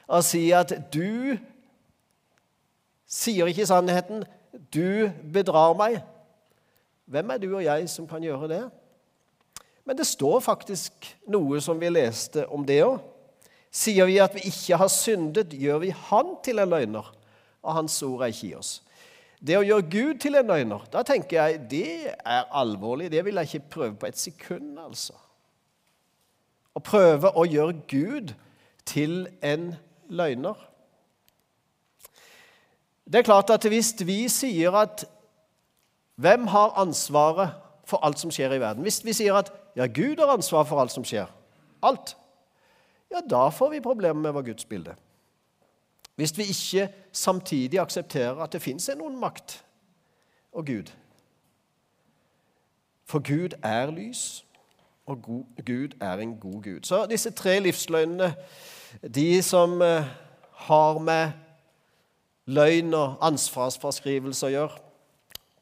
og 0.07 0.23
si 0.23 0.51
at 0.51 0.93
'du 0.93 1.37
sier 3.07 3.45
ikke 3.45 3.65
sannheten, 3.65 4.23
du 4.73 5.11
bedrar 5.33 5.73
meg'? 5.73 6.14
Hvem 7.05 7.31
er 7.31 7.41
du 7.41 7.51
og 7.53 7.63
jeg 7.63 7.89
som 7.89 8.07
kan 8.09 8.23
gjøre 8.23 8.49
det? 8.49 8.63
Men 9.85 9.97
det 9.97 10.07
står 10.09 10.39
faktisk 10.41 11.11
noe 11.29 11.59
som 11.61 11.77
vi 11.79 11.91
leste 11.93 12.47
om 12.49 12.65
det 12.65 12.81
òg. 12.85 12.97
Sier 13.75 14.07
vi 14.07 14.15
at 14.23 14.33
vi 14.33 14.45
ikke 14.49 14.79
har 14.79 14.89
syndet, 14.89 15.53
gjør 15.53 15.81
vi 15.83 15.91
Han 16.07 16.37
til 16.43 16.61
en 16.63 16.71
løgner, 16.71 17.11
og 17.61 17.73
Hans 17.75 17.97
ord 18.07 18.23
er 18.23 18.31
ikke 18.33 18.47
i 18.47 18.55
oss. 18.55 18.79
Det 19.45 19.57
å 19.59 19.65
gjøre 19.65 19.89
Gud 19.91 20.21
til 20.23 20.39
en 20.39 20.47
løgner, 20.49 20.85
da 20.89 21.03
tenker 21.05 21.37
jeg 21.37 21.59
det 21.69 22.13
er 22.15 22.47
alvorlig. 22.55 23.11
Det 23.11 23.21
vil 23.25 23.37
jeg 23.41 23.51
ikke 23.51 23.73
prøve 23.75 23.97
på 23.99 24.07
et 24.09 24.17
sekund, 24.17 24.79
altså. 24.79 25.17
Å 26.75 26.81
prøve 26.83 27.29
å 27.35 27.43
gjøre 27.45 27.75
Gud 27.91 28.33
til 28.87 29.27
en 29.45 29.73
løgner. 30.09 30.55
Det 33.05 33.21
er 33.21 33.27
klart 33.27 33.51
at 33.53 33.67
hvis 33.69 33.93
vi 34.01 34.23
sier 34.31 34.73
at 34.79 35.05
hvem 36.15 36.47
har 36.47 36.77
ansvaret 36.79 37.55
for 37.85 38.05
alt 38.05 38.19
som 38.19 38.31
skjer 38.31 38.55
i 38.55 38.59
verden? 38.59 38.83
Hvis 38.83 39.01
vi 39.05 39.13
sier 39.13 39.35
at 39.35 39.51
ja, 39.75 39.85
Gud 39.85 40.19
har 40.19 40.33
ansvar 40.33 40.63
for 40.63 40.79
alt 40.81 40.91
som 40.91 41.03
skjer, 41.05 41.27
alt, 41.83 42.15
ja, 43.11 43.19
da 43.29 43.49
får 43.49 43.75
vi 43.75 43.83
problemer 43.83 44.21
med 44.21 44.31
vår 44.31 44.47
gudsbilde. 44.51 44.95
Hvis 46.15 46.37
vi 46.37 46.43
ikke 46.43 46.87
samtidig 47.11 47.79
aksepterer 47.79 48.39
at 48.43 48.53
det 48.53 48.61
fins 48.61 48.89
en 48.89 49.01
ond 49.01 49.17
makt 49.19 49.59
og 50.55 50.65
Gud. 50.65 50.91
For 53.05 53.19
Gud 53.19 53.57
er 53.63 53.91
lys, 53.91 54.45
og 55.05 55.21
Gud 55.65 55.97
er 56.01 56.13
en 56.17 56.37
god 56.39 56.63
Gud. 56.63 56.79
Så 56.83 57.05
disse 57.05 57.31
tre 57.31 57.59
livsløgnene, 57.59 58.35
de 59.15 59.41
som 59.41 59.81
eh, 59.81 60.05
har 60.51 60.97
med 60.97 61.31
løgn 62.45 62.93
og 62.93 63.17
ansvarsfraskrivelse 63.21 64.47
å 64.47 64.53
gjøre, 64.53 64.84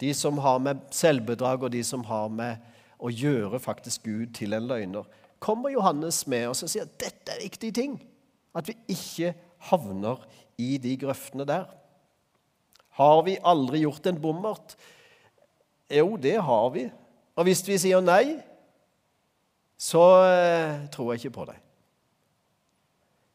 de 0.02 0.14
som 0.18 0.38
har 0.42 0.60
med 0.64 0.82
selvbedrag, 0.92 1.64
og 1.64 1.72
de 1.72 1.84
som 1.86 2.04
har 2.08 2.32
med 2.34 2.72
å 3.04 3.12
gjøre 3.12 3.60
faktisk 3.62 4.08
Gud 4.08 4.34
til 4.38 4.56
en 4.56 4.68
løgner, 4.68 5.08
kommer 5.44 5.74
Johannes 5.74 6.24
med 6.32 6.48
og 6.50 6.58
sier 6.58 6.88
at 6.88 6.98
dette 7.02 7.34
er 7.34 7.44
viktige 7.44 7.76
ting. 7.76 7.98
At 8.56 8.70
vi 8.70 8.78
ikke 8.94 9.34
havner 9.70 10.22
i 10.62 10.78
de 10.82 10.96
grøftene 11.02 11.46
der. 11.48 11.66
Har 13.00 13.24
vi 13.26 13.40
aldri 13.44 13.82
gjort 13.84 14.08
en 14.08 14.22
bommert? 14.22 14.76
Jo, 15.92 16.16
det 16.18 16.38
har 16.42 16.70
vi. 16.74 16.88
Og 17.36 17.48
hvis 17.48 17.64
vi 17.66 17.80
sier 17.82 18.04
nei, 18.04 18.38
så 19.78 20.04
eh, 20.30 20.86
tror 20.94 21.12
jeg 21.12 21.24
ikke 21.24 21.38
på 21.40 21.48
deg. 21.50 21.60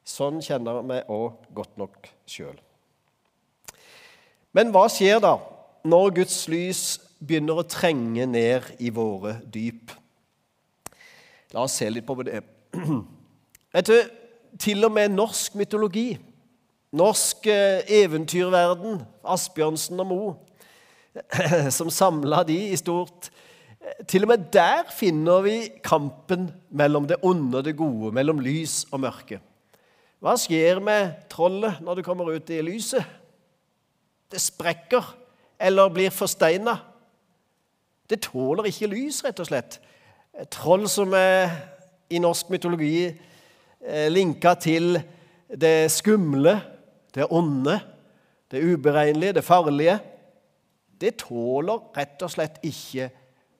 Sånn 0.08 0.38
kjenner 0.40 0.80
vi 0.86 1.02
òg 1.12 1.50
godt 1.52 1.74
nok 1.80 2.08
sjøl. 2.30 2.56
Men 4.56 4.70
hva 4.72 4.86
skjer 4.88 5.20
da 5.20 5.34
når 5.88 6.14
Guds 6.20 6.42
lys 6.52 6.82
begynner 7.18 7.60
å 7.60 7.66
trenge 7.66 8.26
ned 8.28 8.68
i 8.84 8.90
våre 8.94 9.38
dyp. 9.48 9.92
La 11.54 11.64
oss 11.64 11.78
se 11.80 11.88
litt 11.90 12.06
på 12.06 12.16
det. 12.26 12.42
Etter 13.78 14.08
til 14.60 14.84
og 14.86 14.92
med 14.94 15.14
norsk 15.14 15.56
mytologi, 15.58 16.12
norsk 16.96 17.48
eh, 17.52 17.88
eventyrverden, 18.00 19.00
Asbjørnsen 19.28 20.00
og 20.04 20.08
Moe, 20.08 20.36
som 21.78 21.90
samla 21.92 22.44
de 22.46 22.56
i 22.70 22.78
stort 22.78 23.30
Til 24.10 24.26
og 24.26 24.28
med 24.28 24.42
der 24.52 24.90
finner 24.92 25.40
vi 25.42 25.54
kampen 25.82 26.50
mellom 26.76 27.06
det 27.08 27.16
onde 27.24 27.60
og 27.60 27.64
det 27.64 27.76
gode, 27.78 28.10
mellom 28.12 28.42
lys 28.44 28.82
og 28.92 29.00
mørke. 29.00 29.38
Hva 30.20 30.34
skjer 30.36 30.82
med 30.84 31.14
trollet 31.32 31.78
når 31.80 31.98
det 31.98 32.04
kommer 32.04 32.28
ut 32.34 32.50
i 32.52 32.58
lyset? 32.66 33.06
Det 34.28 34.42
sprekker 34.42 35.06
eller 35.60 35.90
blir 35.92 36.14
forsteina. 36.14 36.76
Det 38.08 38.22
tåler 38.24 38.70
ikke 38.70 38.90
lys, 38.90 39.20
rett 39.24 39.40
og 39.42 39.48
slett. 39.50 39.78
Troll 40.54 40.86
som 40.90 41.12
er 41.18 41.50
i 42.10 42.20
norsk 42.22 42.50
mytologi 42.52 43.08
eh, 43.08 44.08
linka 44.12 44.54
til 44.60 44.96
det 45.48 45.90
skumle, 45.92 46.58
det 47.14 47.26
onde, 47.30 47.78
det 48.50 48.62
uberegnelige, 48.64 49.32
det 49.32 49.44
farlige, 49.44 49.98
det 51.00 51.18
tåler 51.24 51.82
rett 51.96 52.22
og 52.24 52.32
slett 52.32 52.62
ikke 52.66 53.10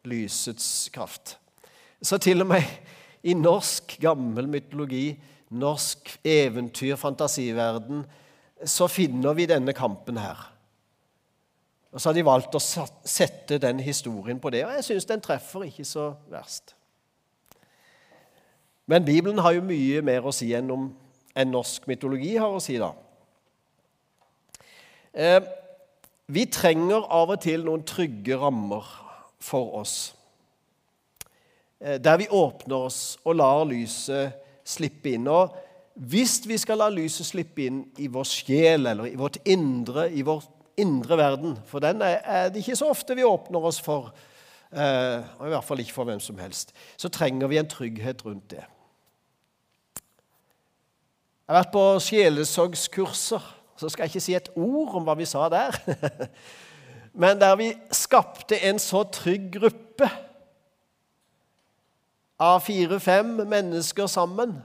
lysets 0.09 0.89
kraft. 0.95 1.37
Så 2.03 2.19
til 2.23 2.45
og 2.45 2.53
med 2.53 2.65
i 3.27 3.35
norsk 3.35 3.97
gammel 4.01 4.49
mytologi, 4.49 5.19
norsk 5.51 6.13
eventyr, 6.25 6.97
fantasiverden, 6.97 8.05
så 8.65 8.89
finner 8.91 9.35
vi 9.39 9.49
denne 9.51 9.75
kampen 9.77 10.19
her. 10.21 10.58
Og 11.93 12.01
Så 12.01 12.09
har 12.09 12.15
de 12.15 12.25
valgt 12.25 12.55
å 12.55 12.61
sette 12.61 13.59
den 13.59 13.81
historien 13.81 14.41
på 14.41 14.51
det, 14.53 14.65
og 14.67 14.75
jeg 14.77 14.85
syns 14.85 15.09
den 15.09 15.23
treffer 15.25 15.65
ikke 15.65 15.87
så 15.89 16.11
verst. 16.29 16.75
Men 18.89 19.05
Bibelen 19.05 19.41
har 19.45 19.53
jo 19.57 19.65
mye 19.65 20.03
mer 20.05 20.25
å 20.25 20.33
si 20.33 20.51
enn, 20.57 20.71
om, 20.73 20.89
enn 21.37 21.51
norsk 21.53 21.89
mytologi 21.89 22.37
har 22.41 22.53
å 22.53 22.61
si, 22.61 22.77
da. 22.81 22.93
Eh, 25.13 25.41
vi 26.29 26.45
trenger 26.53 27.09
av 27.09 27.33
og 27.33 27.41
til 27.45 27.65
noen 27.65 27.85
trygge 27.89 28.37
rammer 28.41 28.85
for 29.41 29.81
oss. 29.81 29.97
Eh, 31.81 31.97
der 32.01 32.21
vi 32.21 32.29
åpner 32.29 32.89
oss 32.89 33.01
og 33.25 33.39
lar 33.41 33.65
lyset 33.69 34.37
slippe 34.69 35.15
inn. 35.17 35.29
Og 35.29 35.57
hvis 36.09 36.41
vi 36.49 36.59
skal 36.61 36.83
la 36.83 36.89
lyset 36.93 37.29
slippe 37.29 37.65
inn 37.65 37.83
i 37.99 38.09
vår 38.13 38.29
sjel 38.29 38.93
eller 38.93 39.09
i 39.09 39.17
vårt 39.19 39.41
indre, 39.49 40.09
i 40.13 40.25
vår 40.27 40.45
indre 40.79 41.19
verden, 41.19 41.59
for 41.67 41.83
den 41.83 42.03
er 42.05 42.49
det 42.53 42.63
ikke 42.63 42.79
så 42.79 42.89
ofte 42.93 43.17
vi 43.19 43.27
åpner 43.27 43.69
oss 43.71 43.81
for, 43.83 44.13
eh, 44.73 45.21
og 45.39 45.47
i 45.47 45.53
hvert 45.53 45.67
fall 45.67 45.83
ikke 45.83 45.97
for 45.97 46.09
hvem 46.09 46.21
som 46.23 46.39
helst, 46.39 46.73
så 46.97 47.11
trenger 47.13 47.51
vi 47.51 47.61
en 47.61 47.71
trygghet 47.71 48.25
rundt 48.27 48.51
det. 48.55 48.65
Jeg 51.49 51.55
har 51.55 51.63
vært 51.63 51.73
på 51.73 51.87
sjelesorgskurser 52.05 53.55
så 53.79 53.89
skal 53.89 54.05
jeg 54.05 54.13
ikke 54.13 54.25
si 54.25 54.35
et 54.35 54.51
ord 54.59 54.97
om 54.99 55.05
hva 55.07 55.15
vi 55.19 55.27
sa 55.29 55.47
der. 55.53 55.77
Men 57.21 57.39
der 57.39 57.55
vi 57.59 57.71
skapte 57.95 58.59
en 58.67 58.81
så 58.83 59.05
trygg 59.15 59.53
gruppe 59.55 60.09
av 62.39 62.61
fire-fem 62.67 63.37
mennesker 63.47 64.11
sammen 64.11 64.57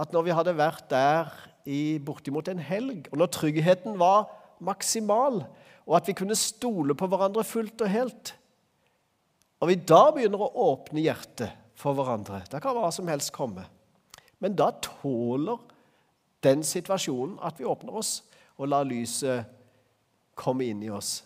at 0.00 0.12
når 0.14 0.24
vi 0.24 0.34
hadde 0.36 0.56
vært 0.56 0.86
der 0.92 1.30
i 1.68 2.00
bortimot 2.04 2.48
en 2.48 2.62
helg, 2.64 3.08
og 3.12 3.20
når 3.20 3.32
tryggheten 3.36 3.98
var 4.00 4.28
maksimal, 4.64 5.42
og 5.86 5.96
at 5.96 6.08
vi 6.08 6.16
kunne 6.16 6.36
stole 6.38 6.94
på 6.94 7.08
hverandre 7.10 7.44
fullt 7.46 7.82
og 7.82 7.90
helt 7.90 8.34
Og 9.60 9.68
vi 9.68 9.74
da 9.76 10.06
begynner 10.14 10.40
å 10.40 10.52
åpne 10.70 11.02
hjertet 11.04 11.52
for 11.76 11.96
hverandre 11.96 12.42
Da 12.48 12.60
kan 12.62 12.76
hva 12.76 12.88
som 12.92 13.08
helst 13.08 13.32
komme. 13.32 13.66
Men 14.40 14.54
da 14.56 14.70
tåler 14.80 15.58
den 16.44 16.62
situasjonen 16.64 17.36
at 17.44 17.58
vi 17.60 17.68
åpner 17.68 17.98
oss 18.00 18.22
og 18.56 18.70
lar 18.72 18.86
lyset 18.88 19.44
komme 20.36 20.64
inn 20.68 20.80
i 20.84 20.92
oss. 20.92 21.18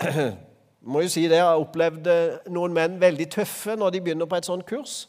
Jeg 0.00 0.36
må 0.92 1.04
jo 1.04 1.08
si 1.08 1.24
det, 1.28 1.38
Jeg 1.38 1.46
har 1.46 1.60
opplevd 1.60 2.08
eh, 2.10 2.50
noen 2.52 2.74
menn 2.76 3.00
veldig 3.00 3.28
tøffe 3.32 3.76
når 3.76 3.94
de 3.94 4.02
begynner 4.04 4.28
på 4.28 4.36
et 4.36 4.48
sånt 4.48 4.66
kurs. 4.68 5.04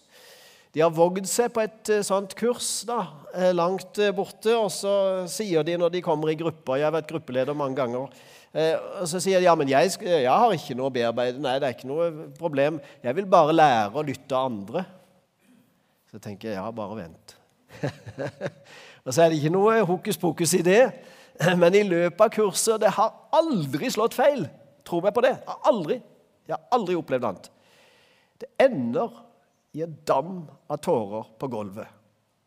De 0.76 0.84
har 0.84 0.92
vågd 0.92 1.24
seg 1.32 1.54
på 1.56 1.64
et 1.64 1.92
eh, 1.94 2.04
sånt 2.04 2.36
kurs 2.36 2.70
da, 2.88 3.00
eh, 3.32 3.54
langt 3.56 4.00
borte, 4.18 4.52
og 4.60 4.68
så 4.76 4.94
sier 5.32 5.64
de 5.64 5.78
når 5.80 5.94
de 5.94 6.04
kommer 6.04 6.34
i 6.34 6.38
grupper 6.40 6.82
Jeg 6.82 6.90
har 6.90 6.96
vært 6.98 7.14
gruppeleder 7.14 7.56
mange 7.56 7.80
ganger. 7.80 8.12
Og 8.56 9.08
så 9.12 9.20
sier 9.20 9.42
de 9.42 9.50
ja, 9.50 9.54
men 9.60 9.68
jeg, 9.68 9.90
jeg 10.00 10.32
har 10.32 10.54
ikke 10.56 10.78
noe 10.80 10.88
å 10.88 10.94
bearbeide. 10.96 11.42
Nei, 11.44 11.58
det 11.60 11.68
er 11.68 11.74
ikke 11.76 11.90
noe 11.90 12.06
problem. 12.38 12.78
Jeg 13.04 13.18
vil 13.18 13.26
bare 13.28 13.52
lære 13.56 14.00
å 14.00 14.04
lytte 14.08 14.38
av 14.38 14.48
andre. 14.48 14.86
Så 16.08 16.22
tenker 16.24 16.54
jeg 16.54 16.56
ja, 16.56 16.70
bare 16.72 16.96
vent. 17.02 17.36
Og 19.06 19.12
så 19.12 19.26
er 19.26 19.34
det 19.34 19.42
ikke 19.42 19.52
noe 19.52 19.82
hokus 19.86 20.20
pokus 20.20 20.56
i 20.56 20.64
det. 20.64 20.82
Men 21.62 21.76
i 21.76 21.84
løpet 21.84 22.22
av 22.24 22.32
kurset 22.32 22.82
Det 22.82 22.94
har 22.96 23.12
aldri 23.36 23.92
slått 23.92 24.16
feil. 24.16 24.46
Tro 24.88 25.02
meg 25.04 25.16
på 25.16 25.26
det. 25.26 25.36
Aldri, 25.68 26.00
jeg 26.46 26.56
har 26.56 26.78
aldri 26.78 26.98
opplevd 26.98 27.28
annet. 27.30 27.52
Det 28.40 28.50
ender 28.62 29.12
i 29.76 29.84
en 29.84 29.96
dam 30.08 30.46
av 30.72 30.80
tårer 30.84 31.28
på 31.40 31.50
gulvet. 31.52 31.92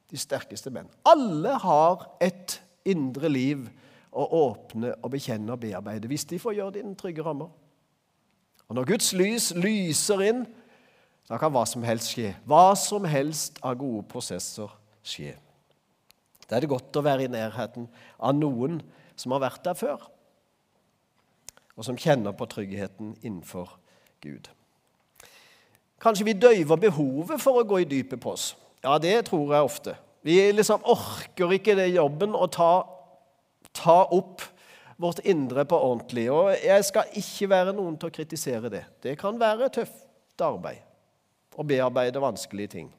De 0.09 0.17
sterkeste 0.17 0.73
menn. 0.73 0.89
Alle 1.09 1.59
har 1.61 2.07
et 2.25 2.57
indre 2.89 3.29
liv 3.29 3.67
å 4.17 4.25
åpne 4.41 4.95
og 5.03 5.13
bekjenne 5.13 5.53
og 5.53 5.61
bearbeide 5.61 6.09
hvis 6.09 6.25
de 6.31 6.41
får 6.41 6.57
gjøre 6.57 6.77
det 6.77 6.85
innen 6.85 6.97
trygge 6.99 7.25
rammer. 7.27 7.51
Og 8.69 8.77
Når 8.77 8.89
Guds 8.89 9.13
lys 9.17 9.51
lyser 9.57 10.25
inn, 10.29 10.47
da 11.29 11.37
kan 11.41 11.53
hva 11.53 11.65
som 11.69 11.85
helst 11.85 12.15
skje. 12.15 12.33
Hva 12.49 12.73
som 12.77 13.05
helst 13.09 13.61
av 13.65 13.77
gode 13.81 14.07
prosesser 14.09 14.73
skje. 15.05 15.35
Da 16.49 16.57
er 16.57 16.65
det 16.65 16.73
godt 16.73 16.97
å 16.97 17.05
være 17.05 17.27
i 17.27 17.33
nærheten 17.33 17.89
av 18.17 18.37
noen 18.37 18.81
som 19.19 19.35
har 19.35 19.43
vært 19.45 19.65
der 19.67 19.77
før, 19.77 20.07
og 21.77 21.85
som 21.87 21.99
kjenner 21.99 22.33
på 22.35 22.49
tryggheten 22.51 23.13
innenfor 23.21 23.77
Gud. 24.25 24.49
Kanskje 26.03 26.29
vi 26.29 26.37
døyver 26.39 26.79
behovet 26.79 27.41
for 27.43 27.59
å 27.59 27.67
gå 27.67 27.83
i 27.83 27.89
dypet 27.89 28.21
på 28.23 28.35
oss. 28.37 28.53
Ja, 28.85 28.99
det 29.03 29.17
tror 29.31 29.55
jeg 29.55 29.67
ofte. 29.67 29.97
Vi 30.23 30.37
liksom 30.53 30.85
orker 30.87 31.55
ikke 31.55 31.75
det 31.79 31.89
jobben 31.95 32.37
å 32.39 32.47
ta, 32.53 32.73
ta 33.75 33.99
opp 34.15 34.45
vårt 34.99 35.23
indre 35.27 35.65
på 35.67 35.79
ordentlig. 35.79 36.29
Og 36.31 36.53
jeg 36.55 36.87
skal 36.87 37.19
ikke 37.19 37.51
være 37.51 37.75
noen 37.75 37.97
til 37.99 38.11
å 38.11 38.15
kritisere 38.15 38.71
det. 38.73 38.85
Det 39.03 39.17
kan 39.19 39.39
være 39.41 39.71
tøft 39.75 40.07
arbeid 40.43 40.85
å 41.59 41.67
bearbeide 41.67 42.23
vanskelige 42.23 42.75
ting. 42.77 42.91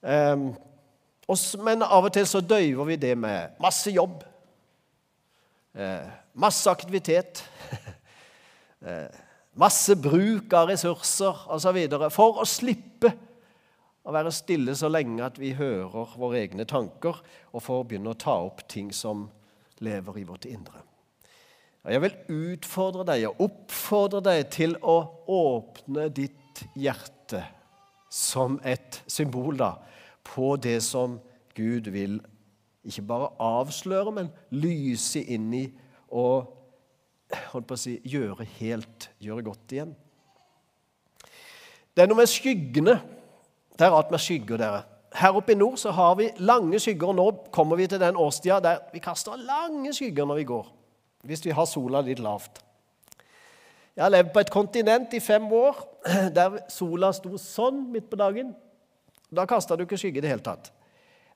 Um, 0.00 0.50
men 1.64 1.84
av 1.84 2.06
og 2.08 2.12
til 2.12 2.26
så 2.28 2.40
døyver 2.44 2.88
vi 2.88 2.98
det 3.00 3.14
med 3.18 3.56
masse 3.60 3.90
jobb, 3.92 4.22
eh, 5.76 6.06
masse 6.32 6.70
aktivitet, 6.70 7.42
eh, 8.88 9.08
masse 9.58 9.96
bruk 9.98 10.52
av 10.54 10.70
ressurser 10.70 11.46
osv. 11.54 11.78
For 12.14 12.42
å 12.42 12.46
slippe 12.48 13.12
å 14.08 14.14
være 14.14 14.32
stille 14.32 14.74
så 14.78 14.88
lenge 14.90 15.24
at 15.26 15.38
vi 15.40 15.52
hører 15.58 16.14
våre 16.16 16.40
egne 16.40 16.64
tanker, 16.68 17.18
og 17.52 17.64
for 17.64 17.82
å 17.82 17.88
begynne 17.88 18.14
å 18.14 18.18
ta 18.18 18.38
opp 18.46 18.64
ting 18.70 18.92
som 18.94 19.26
lever 19.84 20.22
i 20.22 20.26
vårt 20.28 20.48
indre. 20.48 20.80
Jeg 21.88 22.02
vil 22.02 22.16
utfordre 22.52 23.04
deg 23.08 23.28
og 23.28 23.42
oppfordre 23.46 24.20
deg 24.24 24.48
til 24.52 24.74
å 24.82 24.98
åpne 25.32 26.08
ditt 26.12 26.64
hjerte 26.76 27.44
som 28.12 28.58
et 28.66 29.02
symbol 29.08 29.56
da, 29.60 29.74
på 30.24 30.56
det 30.60 30.80
som 30.84 31.16
Gud 31.56 31.88
vil 31.92 32.18
ikke 32.88 33.04
bare 33.08 33.30
avsløre, 33.42 34.12
men 34.14 34.30
lyse 34.56 35.20
inn 35.20 35.48
i 35.56 35.64
og 36.08 36.57
holdt 37.52 37.68
på 37.68 37.76
å 37.76 37.80
si, 37.80 37.96
gjøre 38.08 38.46
helt, 38.58 39.08
gjøre 39.20 39.44
godt 39.50 39.74
igjen. 39.74 39.90
Det 41.92 42.04
er 42.04 42.10
noe 42.10 42.20
med 42.20 42.30
skyggene. 42.30 42.94
Det 43.78 43.86
er 43.86 43.92
rart 43.94 44.12
med 44.14 44.22
skygger, 44.22 44.60
dere. 44.60 44.84
Her 45.18 45.36
oppe 45.38 45.54
i 45.54 45.58
nord 45.58 45.78
så 45.80 45.90
har 45.96 46.16
vi 46.18 46.28
lange 46.44 46.78
skygger, 46.82 47.10
og 47.10 47.18
nå 47.18 47.26
kommer 47.54 47.78
vi 47.80 47.88
til 47.90 48.00
den 48.00 48.18
årstida 48.20 48.60
der 48.62 48.80
vi 48.92 49.02
kaster 49.02 49.40
lange 49.40 49.92
skygger 49.96 50.28
når 50.28 50.40
vi 50.40 50.48
går. 50.50 50.72
Hvis 51.28 51.44
vi 51.46 51.54
har 51.56 51.66
sola 51.66 52.02
litt 52.04 52.20
lavt. 52.22 52.60
Jeg 53.96 54.04
har 54.04 54.12
levd 54.14 54.30
på 54.34 54.42
et 54.44 54.52
kontinent 54.54 55.14
i 55.16 55.20
fem 55.20 55.46
år 55.52 55.80
der 56.36 56.60
sola 56.70 57.10
sto 57.16 57.34
sånn 57.40 57.88
midt 57.92 58.06
på 58.10 58.18
dagen. 58.20 58.52
Da 59.28 59.46
kasta 59.48 59.76
du 59.76 59.82
ikke 59.84 59.98
skygge 59.98 60.22
i 60.22 60.24
det 60.24 60.30
hele 60.30 60.44
tatt. 60.44 60.70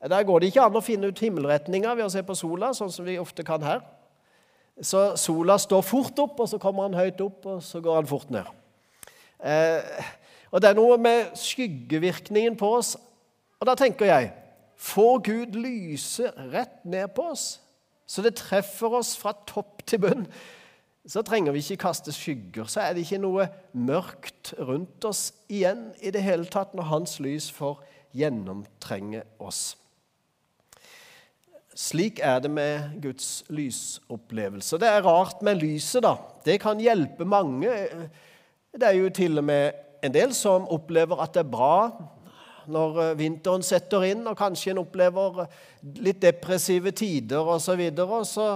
Der 0.02 0.26
går 0.26 0.42
det 0.42 0.52
ikke 0.52 0.66
an 0.66 0.78
å 0.78 0.82
finne 0.82 1.10
ut 1.10 1.20
himmelretninga 1.22 1.94
ved 1.94 2.06
å 2.06 2.12
se 2.12 2.22
på 2.26 2.36
sola, 2.38 2.72
sånn 2.74 2.90
som 2.90 3.06
vi 3.06 3.18
ofte 3.22 3.44
kan 3.46 3.62
her. 3.62 3.82
Så 4.80 5.16
sola 5.20 5.58
står 5.60 5.82
fort 5.84 6.18
opp, 6.22 6.40
og 6.40 6.48
så 6.48 6.58
kommer 6.58 6.88
han 6.88 6.96
høyt 6.96 7.20
opp, 7.20 7.44
og 7.46 7.62
så 7.64 7.82
går 7.84 8.00
han 8.00 8.08
fort 8.08 8.30
ned. 8.32 8.48
Eh, 9.44 10.04
og 10.52 10.60
Det 10.60 10.70
er 10.70 10.78
noe 10.78 10.96
med 11.00 11.34
skyggevirkningen 11.36 12.56
på 12.56 12.70
oss. 12.78 12.94
Og 13.60 13.66
da 13.68 13.76
tenker 13.78 14.08
jeg 14.08 14.32
Får 14.82 15.20
Gud 15.22 15.54
lyse 15.54 16.32
rett 16.50 16.80
ned 16.84 17.12
på 17.14 17.28
oss, 17.30 17.60
så 18.06 18.22
det 18.24 18.34
treffer 18.40 18.96
oss 18.98 19.12
fra 19.14 19.30
topp 19.46 19.84
til 19.86 20.00
bunn, 20.02 20.24
så 21.06 21.22
trenger 21.22 21.54
vi 21.54 21.62
ikke 21.62 21.84
kaste 21.84 22.10
skygger. 22.14 22.66
Så 22.66 22.82
er 22.82 22.94
det 22.94 23.04
ikke 23.04 23.20
noe 23.22 23.46
mørkt 23.78 24.52
rundt 24.58 25.06
oss 25.06 25.28
igjen 25.46 25.92
i 26.02 26.10
det 26.14 26.24
hele 26.26 26.50
tatt 26.50 26.74
når 26.74 26.90
Hans 26.90 27.14
lys 27.22 27.46
får 27.54 27.78
gjennomtrenge 28.18 29.22
oss. 29.38 29.76
Slik 31.74 32.20
er 32.22 32.42
det 32.44 32.50
med 32.52 32.98
Guds 33.02 33.44
lysopplevelse. 33.48 34.78
Det 34.78 34.88
er 34.88 35.06
rart 35.06 35.42
med 35.42 35.60
lyset, 35.62 36.02
da. 36.04 36.16
Det 36.44 36.58
kan 36.60 36.80
hjelpe 36.80 37.24
mange. 37.24 37.70
Det 38.72 38.88
er 38.88 38.98
jo 38.98 39.08
til 39.08 39.38
og 39.40 39.44
med 39.44 39.72
en 40.04 40.12
del 40.12 40.34
som 40.36 40.66
opplever 40.68 41.22
at 41.22 41.32
det 41.32 41.44
er 41.44 41.52
bra 41.52 41.76
når 42.70 43.00
eh, 43.02 43.16
vinteren 43.18 43.64
setter 43.66 44.04
inn, 44.06 44.26
og 44.28 44.38
kanskje 44.38 44.72
en 44.72 44.82
opplever 44.84 45.46
litt 46.02 46.20
depressive 46.22 46.92
tider 46.94 47.48
osv. 47.54 47.82
Så, 47.96 48.20
så 48.28 48.46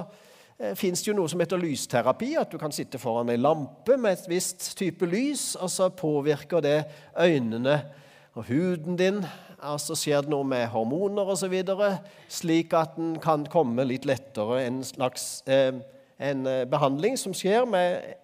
eh, 0.58 0.76
fins 0.78 1.02
det 1.02 1.10
jo 1.10 1.16
noe 1.18 1.30
som 1.30 1.42
heter 1.42 1.60
lysterapi. 1.62 2.34
At 2.38 2.52
du 2.52 2.60
kan 2.60 2.74
sitte 2.74 3.00
foran 3.02 3.32
ei 3.32 3.40
lampe 3.40 3.96
med 3.98 4.18
et 4.18 4.28
visst 4.30 4.74
type 4.78 5.08
lys, 5.08 5.54
og 5.58 5.72
så 5.72 5.88
påvirker 5.90 6.62
det 6.64 6.78
øynene 7.18 7.80
og 8.36 8.44
huden 8.50 8.98
din 9.00 9.22
altså 9.64 9.96
skjer 9.96 10.24
det 10.24 10.32
noe 10.32 10.44
med 10.46 10.66
hormoner 10.72 11.28
osv., 11.32 11.54
slik 12.28 12.74
at 12.76 12.96
den 12.98 13.16
kan 13.22 13.46
komme 13.50 13.84
litt 13.88 14.04
lettere 14.08 14.64
en 14.66 14.82
slags 14.84 15.40
eh, 15.48 15.76
en 16.18 16.46
eh, 16.46 16.64
behandling 16.68 17.16
som 17.20 17.34
skjer 17.36 17.66
med 17.68 18.14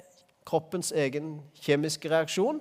kroppens 0.49 0.92
egen 0.97 1.37
kjemiske 1.62 2.11
reaksjon, 2.11 2.61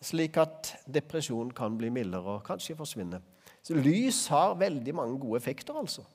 slik 0.00 0.38
at 0.40 0.74
depresjon 0.88 1.50
kan 1.54 1.76
bli 1.78 1.90
mildere 1.92 2.38
og 2.38 2.46
kanskje 2.46 2.78
forsvinne. 2.78 3.20
Så 3.60 3.76
lys 3.76 4.24
har 4.32 4.56
veldig 4.60 4.94
mange 4.96 5.18
gode 5.20 5.42
effekter, 5.42 5.76
altså. 5.76 6.06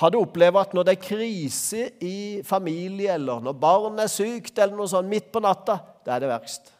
Har 0.00 0.10
du 0.10 0.22
opplevd 0.22 0.56
at 0.56 0.74
når 0.74 0.86
det 0.88 0.94
er 0.96 1.04
krise 1.04 1.82
i 2.00 2.40
familie, 2.48 3.12
eller 3.12 3.44
når 3.44 3.58
barn 3.60 4.00
er 4.00 4.10
sykt, 4.10 4.56
eller 4.56 4.74
noe 4.78 4.88
sånt 4.90 5.10
midt 5.10 5.28
på 5.30 5.42
natta, 5.44 5.76
da 6.02 6.16
er 6.16 6.24
det 6.24 6.32
verst. 6.32 6.72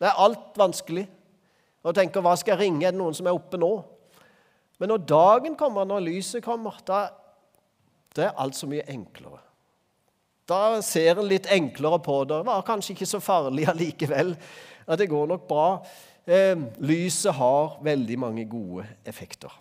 Det 0.00 0.08
er 0.08 0.18
alt 0.18 0.58
vanskelig. 0.58 1.06
Og 1.84 1.96
tenker, 1.96 2.22
hva 2.24 2.34
skal 2.36 2.54
jeg 2.54 2.66
ringe? 2.66 2.84
Er 2.86 2.94
det 2.94 3.00
noen 3.00 3.16
som 3.16 3.28
er 3.28 3.36
oppe 3.36 3.60
nå? 3.60 3.70
Men 4.80 4.92
når 4.92 5.04
dagen 5.08 5.56
kommer, 5.60 5.84
når 5.88 6.04
lyset 6.06 6.44
kommer, 6.44 6.76
da, 6.88 7.06
det 8.16 8.26
er 8.26 8.36
alt 8.40 8.56
så 8.56 8.68
mye 8.68 8.84
enklere. 8.90 9.40
Da 10.50 10.80
ser 10.82 11.20
en 11.20 11.28
litt 11.30 11.46
enklere 11.52 12.00
på 12.02 12.22
det. 12.24 12.40
Det 12.40 12.48
var 12.48 12.66
kanskje 12.66 12.96
ikke 12.96 13.08
så 13.08 13.20
farlig 13.22 13.68
allikevel. 13.70 14.34
At 14.86 14.98
det 14.98 15.10
går 15.12 15.28
nok 15.30 15.46
bra. 15.48 15.66
Eh, 16.26 16.56
lyset 16.82 17.36
har 17.36 17.76
veldig 17.84 18.18
mange 18.18 18.46
gode 18.50 18.86
effekter. 19.06 19.52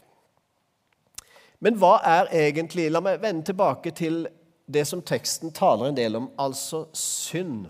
Men 1.59 1.75
hva 1.79 1.97
er 2.07 2.31
egentlig 2.45 2.87
La 2.91 3.01
meg 3.03 3.19
vende 3.21 3.45
tilbake 3.51 3.91
til 3.95 4.23
det 4.69 4.85
som 4.87 5.01
teksten 5.01 5.51
taler 5.55 5.89
en 5.89 5.97
del 5.97 6.15
om, 6.15 6.29
altså 6.39 6.85
synd. 6.95 7.67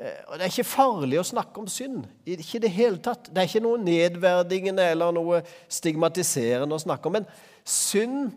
Eh, 0.00 0.20
og 0.26 0.38
Det 0.38 0.46
er 0.46 0.52
ikke 0.54 0.64
farlig 0.64 1.20
å 1.20 1.26
snakke 1.28 1.60
om 1.60 1.68
synd. 1.68 2.06
Ikke 2.24 2.62
det 2.62 2.72
hele 2.72 3.00
tatt. 3.04 3.28
Det 3.28 3.42
er 3.42 3.48
ikke 3.50 3.64
noe 3.66 3.80
nedverdigende 3.84 4.86
eller 4.94 5.12
noe 5.12 5.42
stigmatiserende 5.68 6.76
å 6.76 6.80
snakke 6.80 7.10
om. 7.10 7.18
Men 7.18 7.26
synd 7.68 8.30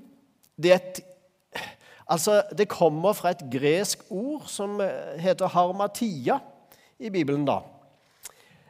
det, 0.60 0.73
et, 0.76 0.99
altså, 2.04 2.41
det 2.52 2.67
kommer 2.71 3.15
fra 3.15 3.32
et 3.32 3.45
gresk 3.52 4.04
ord 4.12 4.49
som 4.52 4.82
eh, 4.84 5.15
heter 5.23 5.54
harmatia 5.56 6.41
i 6.99 7.10
Bibelen. 7.13 7.45
da. 7.47 7.62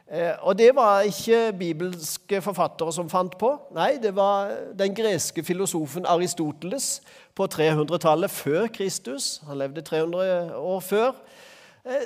Eh, 0.06 0.36
og 0.46 0.54
det 0.58 0.70
var 0.76 1.02
ikke 1.08 1.50
bibelske 1.58 2.38
forfattere 2.44 2.92
som 2.94 3.10
fant 3.10 3.34
på. 3.40 3.56
Nei, 3.74 3.96
det 3.98 4.14
var 4.14 4.52
den 4.78 4.94
greske 4.94 5.42
filosofen 5.42 6.06
Aristoteles 6.06 7.00
på 7.34 7.48
300-tallet 7.50 8.30
før 8.30 8.68
Kristus. 8.70 9.40
Han 9.48 9.58
levde 9.58 9.82
300 9.82 10.54
år 10.60 10.80
før 10.80 11.10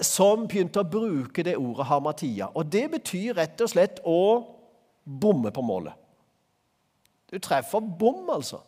som 0.03 0.47
begynte 0.51 0.83
å 0.83 0.91
bruke 0.91 1.45
det 1.47 1.55
ordet 1.59 1.87
harmatia. 1.87 2.49
Og 2.59 2.67
det 2.67 2.89
betyr 2.97 3.37
rett 3.39 3.61
og 3.63 3.71
slett 3.71 4.01
å 4.03 4.23
bomme 5.07 5.53
på 5.55 5.63
målet. 5.63 5.95
Du 7.31 7.39
treffer 7.39 7.81
bom, 7.81 8.25
altså. 8.33 8.61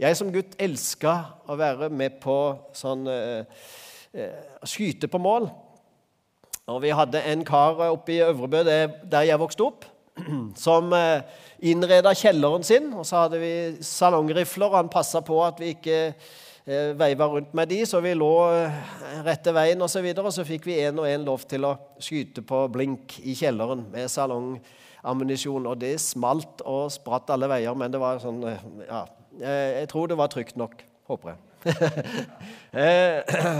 Jeg 0.00 0.16
som 0.18 0.32
gutt 0.34 0.56
elska 0.58 1.14
å 1.46 1.56
være 1.60 1.86
med 1.92 2.16
på 2.22 2.36
sånn 2.74 3.06
eh, 3.06 3.66
eh, 4.10 4.40
skyte 4.66 5.06
på 5.06 5.20
mål. 5.22 5.46
Og 6.72 6.80
vi 6.82 6.90
hadde 6.96 7.22
en 7.30 7.44
kar 7.46 7.78
oppe 7.92 8.16
i 8.16 8.22
Øvrebø, 8.24 8.64
der 8.64 9.28
jeg 9.28 9.38
vokste 9.38 9.68
opp, 9.68 9.84
som 10.66 10.90
eh, 10.96 11.22
innreda 11.62 12.10
kjelleren 12.16 12.66
sin. 12.66 12.90
Og 12.96 13.06
så 13.06 13.26
hadde 13.26 13.38
vi 13.38 13.54
salongrifler, 13.84 14.72
og 14.72 14.80
han 14.80 14.90
passa 14.90 15.22
på 15.22 15.38
at 15.44 15.62
vi 15.62 15.76
ikke 15.76 16.00
Eh, 16.08 16.43
veiva 16.64 17.26
rundt 17.28 17.52
med 17.52 17.68
de, 17.68 17.82
så 17.84 18.00
vi 18.00 18.14
lå 18.16 18.30
eh, 18.48 18.76
rette 19.26 19.52
veien 19.52 19.80
osv. 19.84 19.84
Og, 19.84 19.90
så 19.92 20.02
videre, 20.04 20.30
og 20.30 20.32
så 20.32 20.46
fikk 20.48 20.68
vi 20.68 20.78
en 20.80 21.02
og 21.02 21.08
en 21.08 21.26
lov 21.26 21.44
til 21.48 21.66
å 21.68 21.74
skyte 22.02 22.44
på 22.46 22.62
blink 22.72 23.18
i 23.20 23.34
kjelleren 23.36 23.84
med 23.92 24.08
salongammunisjon. 24.12 25.68
Og 25.68 25.82
det 25.82 25.98
smalt 26.02 26.64
og 26.64 26.86
spratt 26.94 27.34
alle 27.34 27.50
veier, 27.52 27.76
men 27.76 27.92
det 27.92 28.00
var 28.00 28.22
sånn 28.22 28.40
eh, 28.48 28.64
Ja, 28.88 29.04
jeg 29.44 29.88
tror 29.90 30.08
det 30.08 30.16
var 30.16 30.30
trygt 30.32 30.56
nok. 30.56 30.78
Håper 31.10 31.34
jeg. 31.34 31.40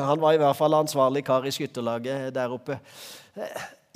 Han 0.08 0.20
var 0.20 0.36
i 0.36 0.40
hvert 0.40 0.56
fall 0.56 0.76
ansvarlig 0.78 1.24
kar 1.26 1.44
i 1.44 1.52
skytterlaget 1.52 2.30
der 2.36 2.52
oppe. 2.52 2.78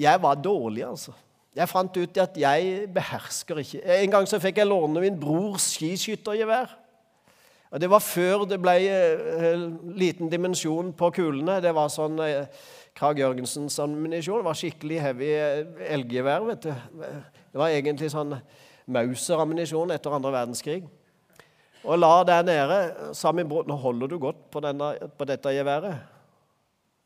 Jeg 0.01 0.21
var 0.21 0.37
dårlig, 0.43 0.83
altså. 0.85 1.15
Jeg 1.57 1.71
fant 1.71 1.97
ut 1.97 2.21
at 2.21 2.37
jeg 2.39 2.85
behersker 2.95 3.61
ikke 3.63 3.97
En 3.97 4.13
gang 4.13 4.29
så 4.31 4.39
fikk 4.43 4.61
jeg 4.61 4.69
låne 4.69 5.01
min 5.03 5.17
brors 5.19 5.73
skiskyttergevær. 5.79 6.77
Og 7.71 7.81
Det 7.81 7.91
var 7.91 8.01
før 8.01 8.45
det 8.49 8.61
ble 8.63 8.75
eh, 8.89 9.65
liten 10.01 10.31
dimensjon 10.33 10.93
på 10.97 11.11
kulene. 11.19 11.59
Det 11.61 11.75
var 11.77 11.91
sånn 11.93 12.17
eh, 12.25 12.47
Krag 12.97 13.21
Jørgensens 13.21 13.77
ammunisjon. 13.85 14.45
Var 14.47 14.57
skikkelig 14.57 15.03
heavy 15.05 15.29
eh, 15.37 15.83
elggevær. 15.93 16.47
vet 16.49 16.65
du. 16.65 16.73
Det 16.73 17.61
var 17.61 17.75
egentlig 17.75 18.09
sånn 18.15 18.39
Mauser-ammunisjon 18.89 19.93
etter 19.93 20.15
andre 20.17 20.33
verdenskrig. 20.33 20.87
Og 21.85 21.99
la 21.99 22.15
der 22.27 22.47
nede, 22.47 22.79
sa 23.15 23.33
min 23.37 23.49
bror, 23.49 23.67
nå 23.69 23.77
holder 23.79 24.09
du 24.11 24.17
godt 24.21 24.49
på, 24.51 24.63
denne, 24.65 24.95
på 25.17 25.27
dette 25.29 25.53
geværet. 25.53 26.01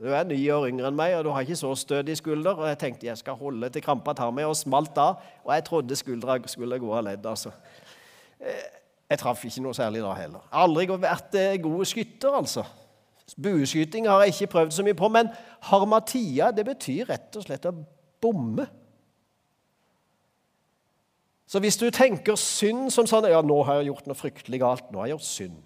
Du 0.03 0.09
er 0.11 0.25
ni 0.27 0.39
år 0.51 0.69
yngre 0.71 0.89
enn 0.89 0.97
meg, 0.99 1.17
og 1.19 1.27
du 1.27 1.31
har 1.35 1.45
ikke 1.45 1.59
så 1.59 1.73
stødig 1.79 2.17
skulder. 2.19 2.55
Og 2.59 2.71
jeg 2.71 2.79
tenkte 2.81 3.07
jeg 3.11 3.19
skal 3.19 3.39
holde 3.39 3.69
til 3.71 3.85
krampa 3.85 4.15
tar 4.19 4.31
meg, 4.35 4.47
og 4.47 4.57
smalt 4.59 4.99
av. 4.99 5.19
Og 5.43 5.53
jeg 5.55 5.67
trodde 5.67 5.99
skuldra 5.99 6.39
skulle 6.51 6.79
gå 6.83 6.95
av 6.95 7.05
ledd. 7.11 7.27
altså. 7.27 7.53
Jeg 9.13 9.21
traff 9.21 9.43
ikke 9.45 9.61
noe 9.61 9.77
særlig 9.77 10.01
da 10.01 10.13
heller. 10.17 10.45
Jeg 10.47 10.57
har 10.57 10.63
aldri 10.65 10.87
vært 11.03 11.35
eh, 11.37 11.59
god 11.61 11.85
skytter, 11.85 12.37
altså. 12.39 12.63
Bueskyting 13.37 14.07
har 14.09 14.23
jeg 14.23 14.33
ikke 14.35 14.53
prøvd 14.55 14.73
så 14.73 14.85
mye 14.87 14.97
på, 14.97 15.09
men 15.13 15.29
harmatia 15.69 16.49
det 16.53 16.65
betyr 16.65 17.11
rett 17.11 17.37
og 17.37 17.45
slett 17.45 17.69
å 17.69 17.75
bomme. 18.25 18.65
Så 21.45 21.61
hvis 21.61 21.77
du 21.77 21.91
tenker 21.93 22.41
synd 22.41 22.89
som 22.95 23.09
sånn 23.09 23.29
Ja, 23.29 23.43
nå 23.45 23.59
har 23.69 23.83
jeg 23.83 23.91
gjort 23.91 24.09
noe 24.09 24.17
fryktelig 24.17 24.63
galt. 24.63 24.89
Nå 24.89 25.03
har 25.03 25.11
jeg 25.11 25.19
gjort 25.19 25.29
synd. 25.29 25.61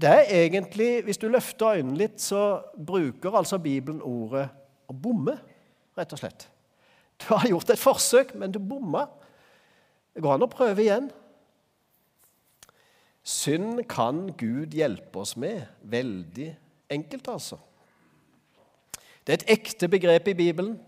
Det 0.00 0.08
er 0.08 0.32
egentlig, 0.46 1.04
Hvis 1.04 1.20
du 1.20 1.28
løfter 1.28 1.76
øynene 1.76 1.98
litt, 1.98 2.20
så 2.20 2.62
bruker 2.72 3.36
altså 3.36 3.58
Bibelen 3.58 4.00
ordet 4.00 4.48
å 4.88 4.96
bomme, 4.96 5.36
rett 5.98 6.16
og 6.16 6.22
slett. 6.22 6.48
Du 7.20 7.34
har 7.34 7.48
gjort 7.50 7.70
et 7.70 7.84
forsøk, 7.84 8.32
men 8.34 8.52
du 8.52 8.58
bomma. 8.58 9.04
Det 10.14 10.22
går 10.24 10.38
an 10.38 10.48
å 10.48 10.50
prøve 10.50 10.80
igjen. 10.80 11.10
Synd 13.22 13.84
kan 13.90 14.30
Gud 14.38 14.74
hjelpe 14.74 15.22
oss 15.22 15.36
med. 15.36 15.62
Veldig 15.82 16.50
enkelt, 16.90 17.28
altså. 17.28 17.58
Det 19.26 19.34
er 19.34 19.38
et 19.40 19.52
ekte 19.58 19.88
begrep 19.88 20.30
i 20.32 20.34
Bibelen 20.34 20.78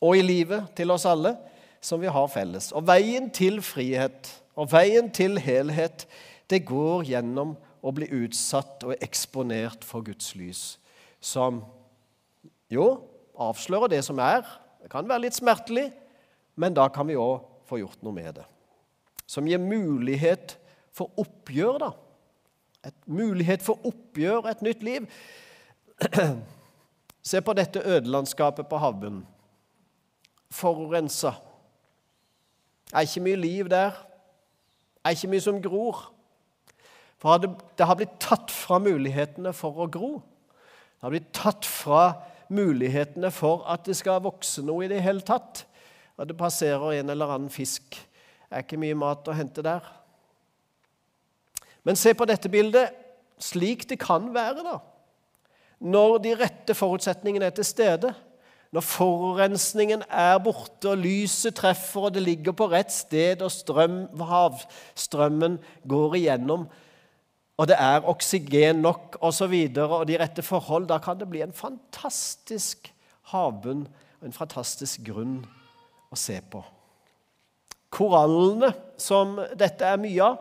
og 0.00 0.16
i 0.16 0.24
livet 0.24 0.70
til 0.76 0.90
oss 0.90 1.04
alle 1.06 1.36
som 1.80 2.00
vi 2.00 2.08
har 2.10 2.28
felles. 2.32 2.72
Og 2.72 2.86
veien 2.88 3.28
til 3.30 3.60
frihet 3.64 4.30
og 4.58 4.72
veien 4.72 5.10
til 5.12 5.38
helhet, 5.40 6.06
det 6.50 6.64
går 6.68 7.04
gjennom 7.08 7.54
å 7.80 7.92
bli 7.96 8.08
utsatt 8.24 8.82
og 8.84 8.96
eksponert 9.00 9.84
for 9.86 10.04
Guds 10.04 10.34
lys, 10.36 10.62
som 11.20 11.62
jo 12.72 12.86
avslører 13.40 13.92
det 13.92 14.02
som 14.04 14.20
er. 14.20 14.44
Det 14.82 14.90
kan 14.92 15.08
være 15.08 15.26
litt 15.26 15.38
smertelig, 15.38 15.88
men 16.60 16.76
da 16.76 16.88
kan 16.92 17.08
vi 17.08 17.16
òg 17.16 17.46
få 17.68 17.80
gjort 17.80 18.02
noe 18.04 18.16
med 18.16 18.40
det. 18.40 18.46
Som 19.30 19.48
gir 19.48 19.62
mulighet 19.62 20.56
for 20.96 21.10
oppgjør, 21.20 21.78
da. 21.82 21.90
Et 22.86 22.96
mulighet 23.06 23.62
for 23.62 23.80
oppgjør, 23.86 24.48
et 24.50 24.62
nytt 24.64 24.82
liv. 24.82 25.06
Se 27.30 27.40
på 27.44 27.52
dette 27.52 27.82
ødelandskapet 27.84 28.68
på 28.68 28.80
havbunnen. 28.80 29.26
Forurensa. 30.50 31.34
Er 32.94 33.06
ikke 33.06 33.22
mye 33.22 33.36
liv 33.36 33.68
der. 33.70 33.94
Er 35.04 35.14
ikke 35.14 35.30
mye 35.30 35.44
som 35.44 35.60
gror. 35.62 36.08
For 37.20 37.36
det 37.36 37.86
har 37.86 37.98
blitt 38.00 38.16
tatt 38.22 38.50
fra 38.50 38.80
mulighetene 38.80 39.52
for 39.56 39.84
å 39.84 39.88
gro. 39.92 40.12
Det 40.96 41.04
har 41.04 41.12
blitt 41.12 41.32
tatt 41.36 41.68
fra 41.68 42.04
mulighetene 42.50 43.30
for 43.32 43.62
at 43.70 43.84
det 43.86 43.98
skal 44.00 44.24
vokse 44.24 44.64
noe 44.66 44.86
i 44.86 44.90
det 44.90 45.02
hele 45.04 45.22
tatt. 45.24 45.66
At 46.20 46.28
det 46.32 46.38
passerer 46.40 46.98
en 46.98 47.12
eller 47.12 47.36
annen 47.36 47.52
fisk. 47.52 48.00
Er 48.50 48.64
ikke 48.64 48.80
mye 48.80 48.96
mat 48.98 49.28
å 49.28 49.36
hente 49.36 49.62
der. 49.64 49.84
Men 51.84 51.96
se 51.96 52.14
på 52.14 52.26
dette 52.28 52.50
bildet 52.52 52.96
slik 53.40 53.86
det 53.88 54.00
kan 54.02 54.28
være, 54.34 54.64
da. 54.64 54.78
Når 55.80 56.18
de 56.24 56.34
rette 56.36 56.76
forutsetningene 56.76 57.48
er 57.48 57.54
til 57.56 57.64
stede. 57.64 58.12
Når 58.70 58.84
forurensningen 58.86 60.04
er 60.06 60.36
borte, 60.38 60.92
og 60.92 61.00
lyset 61.00 61.56
treffer, 61.58 62.06
og 62.06 62.14
det 62.14 62.22
ligger 62.22 62.54
på 62.54 62.68
rett 62.70 62.92
sted, 62.94 63.40
og 63.42 63.50
strøm, 63.50 64.04
havstrømmen 64.14 65.56
går 65.90 66.14
igjennom, 66.20 66.68
og 67.60 67.68
det 67.68 67.76
er 67.76 68.06
oksygen 68.08 68.78
nok 68.80 69.18
osv., 69.18 69.24
og, 69.26 69.34
så 69.34 69.46
videre, 69.50 69.96
og 69.98 70.06
de 70.08 70.20
rette 70.20 70.42
forhold, 70.42 70.86
da 70.88 71.00
kan 71.02 71.18
det 71.18 71.28
bli 71.28 71.42
en 71.44 71.52
fantastisk 71.52 72.92
havbunn 73.32 73.82
og 74.20 74.28
en 74.28 74.36
fantastisk 74.36 75.02
grunn 75.04 75.40
å 76.10 76.16
se 76.16 76.38
på. 76.52 76.62
Korallene, 77.90 78.70
som 78.96 79.34
dette 79.58 79.84
er 79.84 80.00
mye 80.00 80.30
av, 80.30 80.38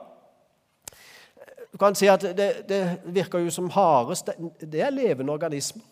du 1.79 1.85
kan 1.85 1.95
si 1.95 2.09
at 2.11 2.25
det, 2.35 2.65
det 2.67 2.81
virker 3.07 3.39
jo 3.39 3.51
som 3.55 3.69
hares. 3.71 4.19
Det, 4.27 4.33
det 4.59 4.81
er 4.83 4.91
levende 4.91 5.31
organismer. 5.31 5.85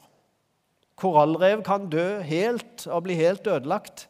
Korallrev 1.00 1.62
kan 1.64 1.86
dø 1.88 2.20
helt 2.28 2.84
og 2.92 3.06
bli 3.06 3.16
helt 3.16 3.48
ødelagt. 3.48 4.10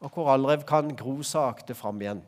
Og 0.00 0.14
korallrev 0.14 0.62
kan 0.64 0.94
gro 0.96 1.18
sakte 1.20 1.76
fram 1.76 2.00
igjen 2.00 2.22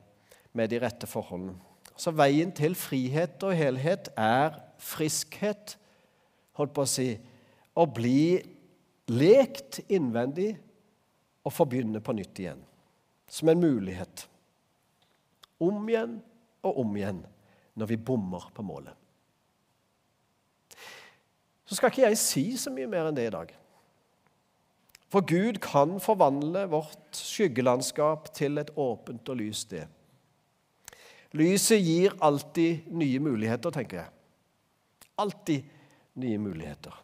med 0.52 0.68
de 0.68 0.80
rette 0.82 1.08
forholdene. 1.08 1.54
Så 1.96 2.12
veien 2.12 2.52
til 2.52 2.76
frihet 2.76 3.40
og 3.48 3.56
helhet 3.56 4.10
er 4.12 4.58
friskhet, 4.76 5.78
holdt 6.60 6.74
på 6.76 6.84
å 6.84 6.90
si, 6.90 7.06
å 7.72 7.86
bli 7.88 8.42
lekt 9.08 9.78
innvendig 9.88 10.50
og 11.46 11.54
få 11.56 11.64
begynne 11.64 12.04
på 12.04 12.12
nytt 12.18 12.42
igjen. 12.44 12.60
Som 13.24 13.48
en 13.48 13.64
mulighet. 13.64 14.26
Om 15.64 15.88
igjen 15.88 16.18
og 16.60 16.82
om 16.84 16.92
igjen 17.00 17.24
når 17.76 17.92
vi 17.92 18.00
bommer 18.00 18.48
på 18.54 18.64
målet. 18.66 18.94
Så 21.66 21.76
skal 21.76 21.90
ikke 21.90 22.06
jeg 22.06 22.18
si 22.20 22.44
så 22.58 22.70
mye 22.72 22.88
mer 22.90 23.08
enn 23.08 23.16
det 23.16 23.26
i 23.28 23.34
dag. 23.34 23.52
For 25.10 25.22
Gud 25.26 25.60
kan 25.62 25.96
forvandle 26.02 26.66
vårt 26.70 27.14
skyggelandskap 27.14 28.30
til 28.34 28.58
et 28.62 28.72
åpent 28.74 29.28
og 29.30 29.38
lyst 29.40 29.68
sted. 29.68 29.86
Lyset 31.36 31.82
gir 31.82 32.14
alltid 32.24 32.86
nye 32.96 33.20
muligheter, 33.20 33.74
tenker 33.74 34.00
jeg. 34.00 34.12
Alltid 35.20 35.66
nye 36.22 36.38
muligheter. 36.40 36.94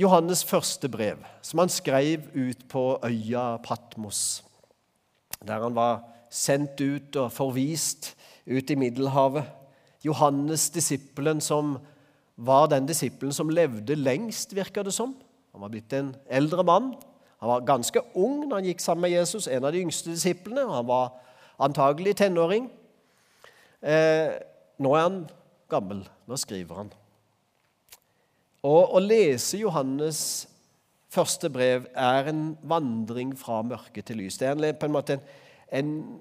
Johannes' 0.00 0.44
første 0.48 0.88
brev, 0.88 1.20
som 1.44 1.60
han 1.62 1.70
skrev 1.70 2.24
ut 2.34 2.64
på 2.68 2.84
øya 3.04 3.58
Patmos, 3.62 4.42
der 5.44 5.62
han 5.62 5.76
var 5.76 6.00
sendt 6.32 6.80
ut 6.80 7.16
og 7.20 7.32
forvist 7.34 8.14
ut 8.48 8.70
i 8.72 8.78
Middelhavet. 8.78 9.44
Johannes, 10.02 10.70
disippelen 10.74 11.40
som 11.44 11.76
var 12.36 12.70
den 12.72 12.88
disippelen 12.88 13.34
som 13.36 13.52
levde 13.52 13.94
lengst, 13.94 14.54
virker 14.56 14.86
det 14.86 14.94
som. 14.96 15.14
Han 15.52 15.62
var 15.62 15.72
blitt 15.72 15.92
en 15.92 16.14
eldre 16.26 16.64
mann. 16.64 16.94
Han 17.42 17.50
var 17.50 17.66
ganske 17.66 18.00
ung 18.14 18.46
når 18.46 18.56
han 18.56 18.70
gikk 18.70 18.80
sammen 18.82 19.04
med 19.06 19.14
Jesus, 19.16 19.46
en 19.46 19.66
av 19.66 19.74
de 19.74 19.82
yngste 19.82 20.14
disiplene. 20.14 20.64
Han 20.70 20.88
var 20.88 21.12
antagelig 21.62 22.16
tenåring. 22.22 22.70
Eh, 23.82 24.32
nå 24.78 24.94
er 24.96 25.04
han 25.04 25.20
gammel. 25.70 26.04
Nå 26.26 26.38
skriver 26.40 26.82
han. 26.82 26.92
Og 28.62 28.96
Å 28.96 29.02
lese 29.02 29.58
Johannes' 29.58 30.46
første 31.12 31.50
brev 31.52 31.88
er 31.98 32.30
en 32.30 32.44
vandring 32.62 33.34
fra 33.36 33.60
mørke 33.66 34.02
til 34.06 34.22
lys. 34.22 34.38
Det 34.38 34.48
er 34.48 34.78
på 34.78 34.88
en 34.88 34.94
måte 34.94 35.18
en, 35.18 35.24
en, 35.72 36.20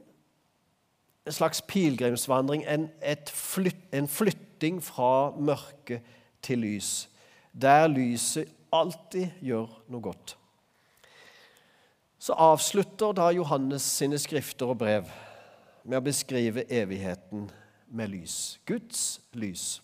slags 1.29 1.61
pilegrimsvandring, 1.61 2.65
en, 2.65 2.89
flyt, 3.27 3.77
en 3.93 4.07
flytting 4.07 4.81
fra 4.83 5.31
mørke 5.37 6.01
til 6.41 6.63
lys, 6.65 7.09
der 7.53 7.87
lyset 7.87 8.49
alltid 8.73 9.27
gjør 9.43 9.69
noe 9.91 10.01
godt. 10.01 10.37
Så 12.21 12.33
avslutter 12.37 13.13
da 13.17 13.29
Johannes 13.33 13.85
sine 13.85 14.17
skrifter 14.21 14.73
og 14.73 14.81
brev 14.81 15.09
med 15.83 15.97
å 15.97 16.05
beskrive 16.05 16.65
evigheten 16.69 17.49
med 17.91 18.13
lys. 18.13 18.59
Guds 18.69 19.21
lys 19.33 19.81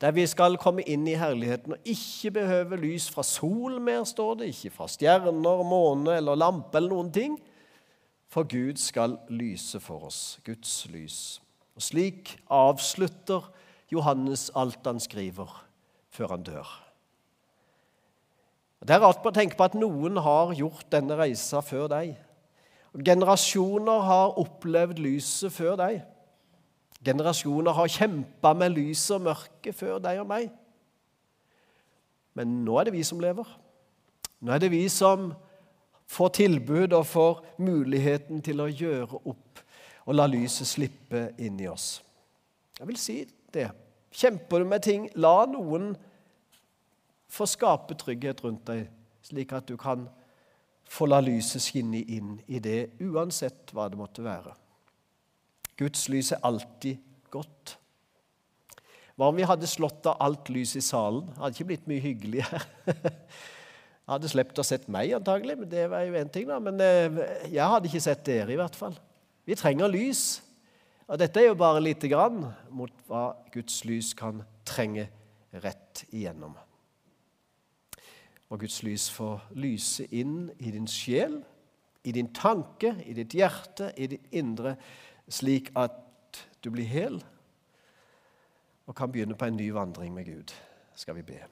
der 0.00 0.12
vi 0.12 0.26
skal 0.28 0.58
komme 0.60 0.84
inn 0.84 1.06
i 1.08 1.16
herligheten 1.16 1.72
og 1.76 1.88
ikke 1.88 2.34
behøve 2.36 2.76
lys 2.80 3.08
fra 3.12 3.24
sol 3.24 3.78
mer, 3.80 4.04
står 4.04 4.40
det, 4.40 4.50
ikke 4.52 4.74
fra 4.74 4.88
stjerner, 4.92 5.62
måne 5.64 6.18
eller 6.18 6.36
lampe 6.36 6.76
eller 6.76 6.92
noen 6.92 7.12
ting. 7.12 7.38
For 8.28 8.44
Gud 8.48 8.76
skal 8.82 9.18
lyse 9.28 9.80
for 9.80 10.08
oss, 10.08 10.38
Guds 10.44 10.86
lys. 10.90 11.40
Og 11.76 11.82
Slik 11.82 12.36
avslutter 12.50 13.50
Johannes 13.92 14.50
alt 14.56 14.86
han 14.86 15.00
skriver, 15.00 15.50
før 16.10 16.34
han 16.34 16.42
dør. 16.42 16.68
Det 18.86 18.94
er 18.94 19.02
rart 19.02 19.24
å 19.26 19.32
tenke 19.34 19.56
på 19.58 19.66
at 19.66 19.76
noen 19.78 20.18
har 20.22 20.52
gjort 20.54 20.86
denne 20.92 21.16
reisa 21.18 21.62
før 21.64 21.88
deg. 21.90 22.12
Generasjoner 22.96 24.04
har 24.06 24.36
opplevd 24.40 25.00
lyset 25.02 25.52
før 25.52 25.74
deg. 25.80 25.98
Generasjoner 27.04 27.76
har 27.76 27.90
kjempa 27.92 28.52
med 28.56 28.72
lys 28.76 29.02
og 29.14 29.26
mørke 29.26 29.72
før 29.76 29.98
deg 30.02 30.20
og 30.22 30.28
meg. 30.30 30.48
Men 32.36 32.60
nå 32.64 32.76
er 32.78 32.88
det 32.88 32.96
vi 32.96 33.04
som 33.06 33.20
lever. 33.20 33.48
Nå 34.44 34.52
er 34.52 34.62
det 34.62 34.70
vi 34.72 34.84
som 34.92 35.30
får 36.06 36.28
tilbud 36.38 36.92
og 36.92 37.06
får 37.06 37.44
muligheten 37.58 38.42
til 38.44 38.62
å 38.62 38.70
gjøre 38.70 39.20
opp 39.24 39.62
og 40.06 40.14
la 40.14 40.26
lyset 40.30 40.68
slippe 40.68 41.30
inn 41.42 41.58
i 41.60 41.68
oss. 41.68 42.00
Jeg 42.78 42.88
vil 42.88 43.00
si 43.00 43.16
det. 43.54 43.70
Kjemper 44.16 44.62
du 44.62 44.68
med 44.70 44.84
ting, 44.84 45.08
la 45.18 45.44
noen 45.50 45.94
få 47.32 47.48
skape 47.50 47.96
trygghet 47.98 48.44
rundt 48.44 48.64
deg, 48.68 48.86
slik 49.26 49.52
at 49.56 49.66
du 49.68 49.74
kan 49.80 50.06
få 50.86 51.08
la 51.10 51.18
lyset 51.24 51.64
skinne 51.64 51.98
inn 52.00 52.36
i 52.46 52.60
det, 52.62 52.94
uansett 53.02 53.74
hva 53.74 53.88
det 53.90 53.98
måtte 53.98 54.24
være. 54.24 54.54
Guds 55.76 56.06
lys 56.08 56.30
er 56.32 56.44
alltid 56.46 57.02
godt. 57.34 57.74
Hva 59.16 59.30
om 59.32 59.36
vi 59.36 59.48
hadde 59.48 59.68
slått 59.68 60.06
av 60.08 60.20
alt 60.22 60.48
lys 60.52 60.76
i 60.78 60.84
salen? 60.84 61.26
Det 61.32 61.40
hadde 61.40 61.56
ikke 61.56 61.68
blitt 61.72 61.90
mye 61.90 62.04
hyggelig 62.04 62.46
her. 62.46 62.66
Jeg 64.06 64.12
hadde 64.14 64.28
sluppet 64.30 64.60
å 64.62 64.64
sett 64.66 64.84
meg, 64.86 65.10
antagelig, 65.16 65.56
men 65.58 65.70
det 65.70 65.88
var 65.90 66.04
jo 66.06 66.14
én 66.14 66.28
ting. 66.30 66.46
da. 66.46 66.60
Men 66.62 66.78
eh, 66.78 67.16
jeg 67.50 67.72
hadde 67.72 67.90
ikke 67.90 68.04
sett 68.04 68.22
dere, 68.28 68.52
i 68.54 68.58
hvert 68.60 68.78
fall. 68.78 68.94
Vi 69.46 69.56
trenger 69.58 69.90
lys. 69.90 70.44
Og 71.10 71.18
dette 71.18 71.42
er 71.42 71.48
jo 71.48 71.58
bare 71.58 71.82
lite 71.82 72.06
grann 72.10 72.44
mot 72.70 72.92
hva 73.10 73.32
Guds 73.54 73.80
lys 73.86 74.12
kan 74.18 74.44
trenge 74.66 75.08
rett 75.62 76.04
igjennom. 76.12 76.54
Og 78.46 78.62
Guds 78.62 78.78
lys 78.86 79.08
får 79.10 79.42
lyse 79.58 80.06
inn 80.14 80.52
i 80.62 80.70
din 80.70 80.86
sjel, 80.90 81.40
i 82.06 82.14
din 82.14 82.30
tanke, 82.34 82.94
i 83.02 83.14
ditt 83.14 83.34
hjerte, 83.34 83.90
i 83.98 84.06
ditt 84.10 84.30
indre 84.38 84.76
slik 85.26 85.72
at 85.74 86.44
du 86.62 86.70
blir 86.70 86.86
hel 86.86 87.18
og 88.86 88.94
kan 88.94 89.10
begynne 89.10 89.34
på 89.34 89.48
en 89.48 89.58
ny 89.58 89.72
vandring 89.74 90.14
med 90.14 90.30
Gud, 90.30 90.54
skal 90.94 91.18
vi 91.18 91.26
be. 91.26 91.42